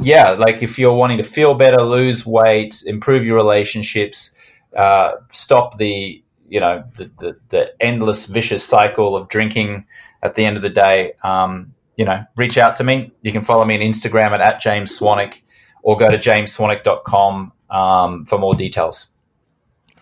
yeah, 0.00 0.30
like 0.30 0.62
if 0.62 0.78
you're 0.78 0.94
wanting 0.94 1.18
to 1.18 1.22
feel 1.22 1.54
better, 1.54 1.82
lose 1.82 2.24
weight, 2.24 2.82
improve 2.86 3.26
your 3.26 3.36
relationships, 3.36 4.34
uh, 4.74 5.16
stop 5.32 5.76
the 5.76 6.22
you 6.48 6.60
know 6.60 6.84
the, 6.94 7.10
the, 7.18 7.36
the, 7.48 7.72
endless 7.80 8.26
vicious 8.26 8.64
cycle 8.64 9.16
of 9.16 9.28
drinking 9.28 9.84
at 10.22 10.36
the 10.36 10.44
end 10.44 10.56
of 10.56 10.62
the 10.62 10.70
day 10.70 11.12
um, 11.24 11.74
you 11.96 12.04
know 12.04 12.24
reach 12.36 12.58
out 12.58 12.76
to 12.76 12.84
me 12.84 13.10
you 13.22 13.32
can 13.32 13.42
follow 13.42 13.64
me 13.64 13.74
on 13.74 13.80
instagram 13.80 14.30
at, 14.30 14.40
at 14.40 14.60
james 14.60 14.98
swanwick 14.98 15.42
or 15.86 15.96
go 15.96 16.10
to 16.10 16.18
jamesswanwick.com 16.18 17.52
um, 17.70 18.24
for 18.24 18.38
more 18.38 18.56
details. 18.56 19.06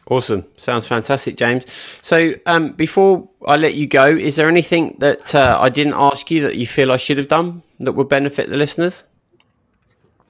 Awesome. 0.07 0.47
Sounds 0.57 0.87
fantastic, 0.87 1.37
James. 1.37 1.65
So, 2.01 2.33
um, 2.47 2.73
before 2.73 3.29
I 3.47 3.57
let 3.57 3.75
you 3.75 3.87
go, 3.87 4.07
is 4.07 4.37
there 4.37 4.49
anything 4.49 4.97
that 5.01 5.35
uh, 5.35 5.59
I 5.61 5.69
didn't 5.69 5.93
ask 5.95 6.31
you 6.31 6.43
that 6.43 6.57
you 6.57 6.67
feel 6.67 6.91
I 6.91 6.97
should 6.97 7.19
have 7.19 7.29
done 7.29 7.63
that 7.81 7.93
would 7.93 8.09
benefit 8.09 8.49
the 8.49 8.57
listeners? 8.57 9.05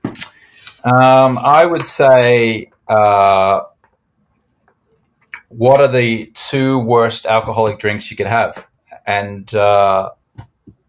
Um, 0.05 1.38
I 1.38 1.66
would 1.66 1.85
say, 1.85 2.72
uh, 2.88 3.61
what 5.48 5.81
are 5.81 5.88
the 5.88 6.33
two 6.35 6.81
worst 6.81 7.27
alcoholic 7.27 7.79
drinks 7.79 8.11
you 8.11 8.16
could 8.16 8.27
have? 8.27 8.66
And 9.07 9.53
uh, 9.55 10.11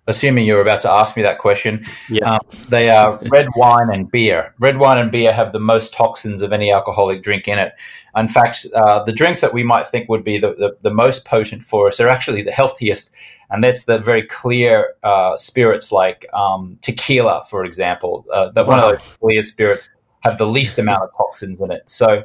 assuming 0.08 0.46
you're 0.46 0.62
about 0.62 0.80
to 0.82 0.90
ask 0.90 1.16
me 1.16 1.24
that 1.24 1.40
question. 1.40 1.84
Yeah. 2.10 2.36
Um, 2.36 2.40
they 2.70 2.90
are 2.90 3.20
red 3.30 3.48
wine 3.56 3.90
and 3.92 4.10
beer. 4.10 4.54
Red 4.60 4.78
wine 4.78 4.98
and 4.98 5.12
beer 5.12 5.34
have 5.34 5.52
the 5.52 5.60
most 5.60 5.94
toxins 5.94 6.42
of 6.42 6.54
any 6.54 6.72
alcoholic 6.72 7.24
drink 7.24 7.48
in 7.48 7.58
it. 7.58 7.74
In 8.16 8.28
fact, 8.28 8.66
uh, 8.76 9.04
the 9.04 9.12
drinks 9.12 9.42
that 9.42 9.54
we 9.54 9.64
might 9.64 9.88
think 9.88 10.08
would 10.10 10.24
be 10.24 10.38
the, 10.38 10.54
the, 10.54 10.78
the, 10.82 10.92
most 10.92 11.26
potent 11.26 11.66
for 11.66 11.88
us 11.88 12.00
are 12.00 12.08
actually 12.08 12.44
the 12.44 12.52
healthiest. 12.52 13.14
And 13.50 13.64
that's 13.64 13.84
the 13.84 14.00
very 14.00 14.26
clear 14.26 14.94
uh, 15.04 15.36
spirits 15.36 15.92
like 15.92 16.26
um, 16.34 16.78
tequila, 16.82 17.44
for 17.50 17.66
example. 17.66 18.26
Uh, 18.32 18.52
that 18.52 18.68
wow. 18.68 18.70
one 18.70 18.80
of 18.80 19.00
those 19.00 19.18
clear 19.18 19.44
spirits 19.44 19.90
have 20.22 20.38
the 20.38 20.48
least 20.48 20.80
amount 20.80 21.04
of 21.04 21.10
toxins 21.18 21.60
in 21.60 21.72
it. 21.72 21.90
So, 21.90 22.24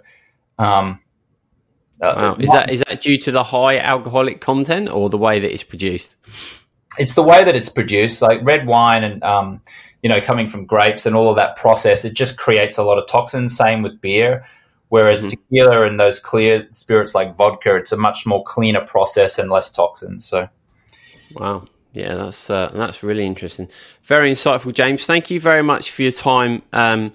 um, 0.59 1.01
uh, 2.01 2.14
wow. 2.16 2.37
Is 2.38 2.51
that 2.51 2.71
is 2.71 2.83
that 2.88 3.03
due 3.03 3.19
to 3.19 3.31
the 3.31 3.43
high 3.43 3.77
alcoholic 3.79 4.40
content 4.40 4.88
or 4.88 5.11
the 5.11 5.19
way 5.19 5.38
that 5.38 5.53
it's 5.53 5.62
produced? 5.62 6.16
It's 6.98 7.14
the 7.14 7.22
way 7.22 7.44
that 7.44 7.55
it's 7.57 7.68
produced, 7.68 8.20
like 8.22 8.40
red 8.42 8.66
wine 8.66 9.05
and 9.05 9.22
um, 9.22 9.61
you 10.03 10.09
know 10.09 10.20
coming 10.20 10.48
from 10.48 10.66
grapes 10.66 11.07
and 11.07 11.14
all 11.14 11.31
of 11.31 11.37
that 11.37 11.57
process. 11.57 12.05
It 12.05 12.14
just 12.14 12.38
creates 12.38 12.79
a 12.79 12.83
lot 12.83 12.98
of 12.98 13.07
toxins. 13.07 13.57
Same 13.57 13.83
with 13.83 14.00
beer. 14.00 14.44
Whereas 14.88 15.20
mm-hmm. 15.20 15.29
tequila 15.29 15.87
and 15.87 16.00
those 16.00 16.18
clear 16.18 16.66
spirits 16.70 17.14
like 17.14 17.37
vodka, 17.37 17.76
it's 17.76 17.92
a 17.92 17.96
much 17.96 18.26
more 18.26 18.42
cleaner 18.42 18.85
process 18.85 19.38
and 19.38 19.48
less 19.48 19.70
toxins. 19.70 20.24
So, 20.24 20.48
wow, 21.33 21.68
yeah, 21.92 22.16
that's 22.16 22.50
uh, 22.50 22.72
that's 22.74 23.05
really 23.05 23.24
interesting. 23.24 23.68
Very 24.03 24.33
insightful, 24.33 24.74
James. 24.74 25.07
Thank 25.07 25.31
you 25.31 25.40
very 25.40 25.62
much 25.62 25.92
for 25.92 26.03
your 26.03 26.12
time. 26.12 26.62
Um, 26.72 27.12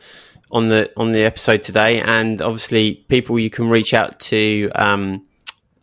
on 0.51 0.69
the 0.69 0.89
on 0.95 1.11
the 1.11 1.23
episode 1.23 1.63
today, 1.63 1.99
and 1.99 2.41
obviously 2.41 2.93
people 3.09 3.37
you 3.37 3.49
can 3.49 3.67
reach 3.67 3.93
out 3.93 4.19
to 4.21 4.71
um, 4.75 5.25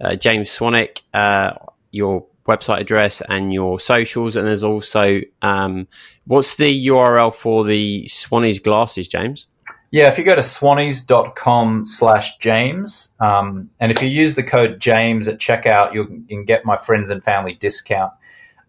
uh, 0.00 0.16
James 0.16 0.48
Swanwick. 0.48 1.02
uh, 1.12 1.52
your 1.90 2.26
website 2.46 2.80
address 2.80 3.22
and 3.28 3.52
your 3.52 3.78
socials, 3.78 4.36
and 4.36 4.46
there's 4.46 4.64
also 4.64 5.20
um, 5.42 5.86
what's 6.26 6.56
the 6.56 6.86
URL 6.88 7.34
for 7.34 7.64
the 7.64 8.04
Swannies 8.08 8.62
glasses, 8.62 9.08
James? 9.08 9.46
Yeah, 9.90 10.08
if 10.08 10.16
you 10.16 10.24
go 10.24 10.34
to 10.34 10.40
swannies.com 10.40 11.84
slash 11.84 12.38
James, 12.38 13.12
um, 13.20 13.68
and 13.78 13.92
if 13.92 14.00
you 14.00 14.08
use 14.08 14.34
the 14.34 14.42
code 14.42 14.80
James 14.80 15.28
at 15.28 15.38
checkout, 15.38 15.92
you 15.92 16.24
can 16.28 16.44
get 16.44 16.64
my 16.64 16.78
friends 16.78 17.10
and 17.10 17.22
family 17.22 17.54
discount. 17.54 18.10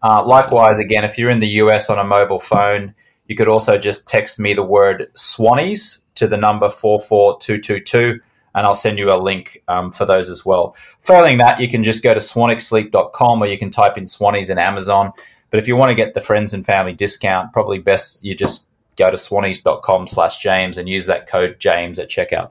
Uh, 0.02 0.22
likewise, 0.22 0.78
again, 0.78 1.02
if 1.02 1.16
you're 1.16 1.30
in 1.30 1.40
the 1.40 1.48
US 1.48 1.88
on 1.88 1.98
a 1.98 2.04
mobile 2.04 2.38
phone, 2.38 2.94
you 3.26 3.34
could 3.34 3.48
also 3.48 3.78
just 3.78 4.06
text 4.06 4.38
me 4.38 4.52
the 4.52 4.62
word 4.62 5.08
Swannies 5.14 6.04
to 6.16 6.26
the 6.26 6.36
number 6.36 6.68
44222 6.68 8.20
and 8.54 8.66
I'll 8.66 8.74
send 8.74 8.98
you 8.98 9.12
a 9.12 9.16
link 9.16 9.62
um, 9.68 9.90
for 9.90 10.04
those 10.04 10.30
as 10.30 10.44
well. 10.46 10.76
Failing 11.00 11.38
that, 11.38 11.60
you 11.60 11.68
can 11.68 11.82
just 11.82 12.02
go 12.02 12.14
to 12.14 12.20
swanwicksleep.com 12.20 13.42
or 13.42 13.46
you 13.46 13.58
can 13.58 13.70
type 13.70 13.98
in 13.98 14.04
Swannies 14.04 14.50
in 14.50 14.58
Amazon. 14.58 15.12
But 15.50 15.60
if 15.60 15.68
you 15.68 15.76
want 15.76 15.90
to 15.90 15.94
get 15.94 16.14
the 16.14 16.20
friends 16.20 16.54
and 16.54 16.64
family 16.64 16.92
discount, 16.92 17.52
probably 17.52 17.78
best 17.78 18.24
you 18.24 18.34
just 18.34 18.68
go 18.96 19.10
to 19.10 19.16
swannies.com 19.16 20.06
slash 20.06 20.38
James 20.38 20.78
and 20.78 20.88
use 20.88 21.06
that 21.06 21.26
code 21.26 21.56
James 21.58 21.98
at 21.98 22.08
checkout. 22.08 22.50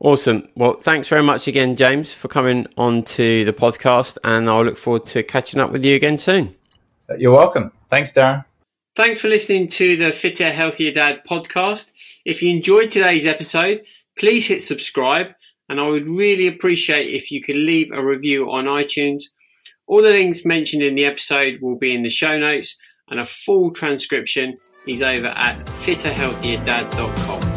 Awesome. 0.00 0.48
Well, 0.56 0.74
thanks 0.80 1.06
very 1.06 1.22
much 1.22 1.46
again, 1.46 1.76
James, 1.76 2.12
for 2.12 2.26
coming 2.26 2.66
on 2.76 3.04
to 3.04 3.44
the 3.44 3.52
podcast, 3.52 4.18
and 4.24 4.50
I'll 4.50 4.64
look 4.64 4.76
forward 4.76 5.06
to 5.06 5.22
catching 5.22 5.60
up 5.60 5.70
with 5.70 5.84
you 5.84 5.94
again 5.94 6.18
soon. 6.18 6.56
You're 7.18 7.32
welcome. 7.32 7.70
Thanks, 7.88 8.12
Darren. 8.12 8.44
Thanks 8.96 9.20
for 9.20 9.28
listening 9.28 9.68
to 9.68 9.96
the 9.96 10.12
Fitter, 10.12 10.50
Healthier 10.50 10.92
Dad 10.92 11.22
podcast. 11.28 11.92
If 12.24 12.42
you 12.42 12.50
enjoyed 12.50 12.90
today's 12.90 13.26
episode, 13.26 13.84
please 14.18 14.46
hit 14.46 14.62
subscribe, 14.62 15.28
and 15.68 15.80
I 15.80 15.88
would 15.88 16.08
really 16.08 16.46
appreciate 16.46 17.14
if 17.14 17.30
you 17.30 17.42
could 17.42 17.56
leave 17.56 17.90
a 17.92 18.04
review 18.04 18.50
on 18.50 18.64
iTunes. 18.64 19.24
All 19.86 20.02
the 20.02 20.10
links 20.10 20.44
mentioned 20.44 20.82
in 20.82 20.94
the 20.94 21.04
episode 21.04 21.60
will 21.60 21.78
be 21.78 21.94
in 21.94 22.02
the 22.02 22.10
show 22.10 22.38
notes, 22.38 22.76
and 23.08 23.20
a 23.20 23.24
full 23.24 23.70
transcription 23.72 24.58
is 24.86 25.02
over 25.02 25.28
at 25.28 25.58
fitterhealthierdad.com. 25.58 27.51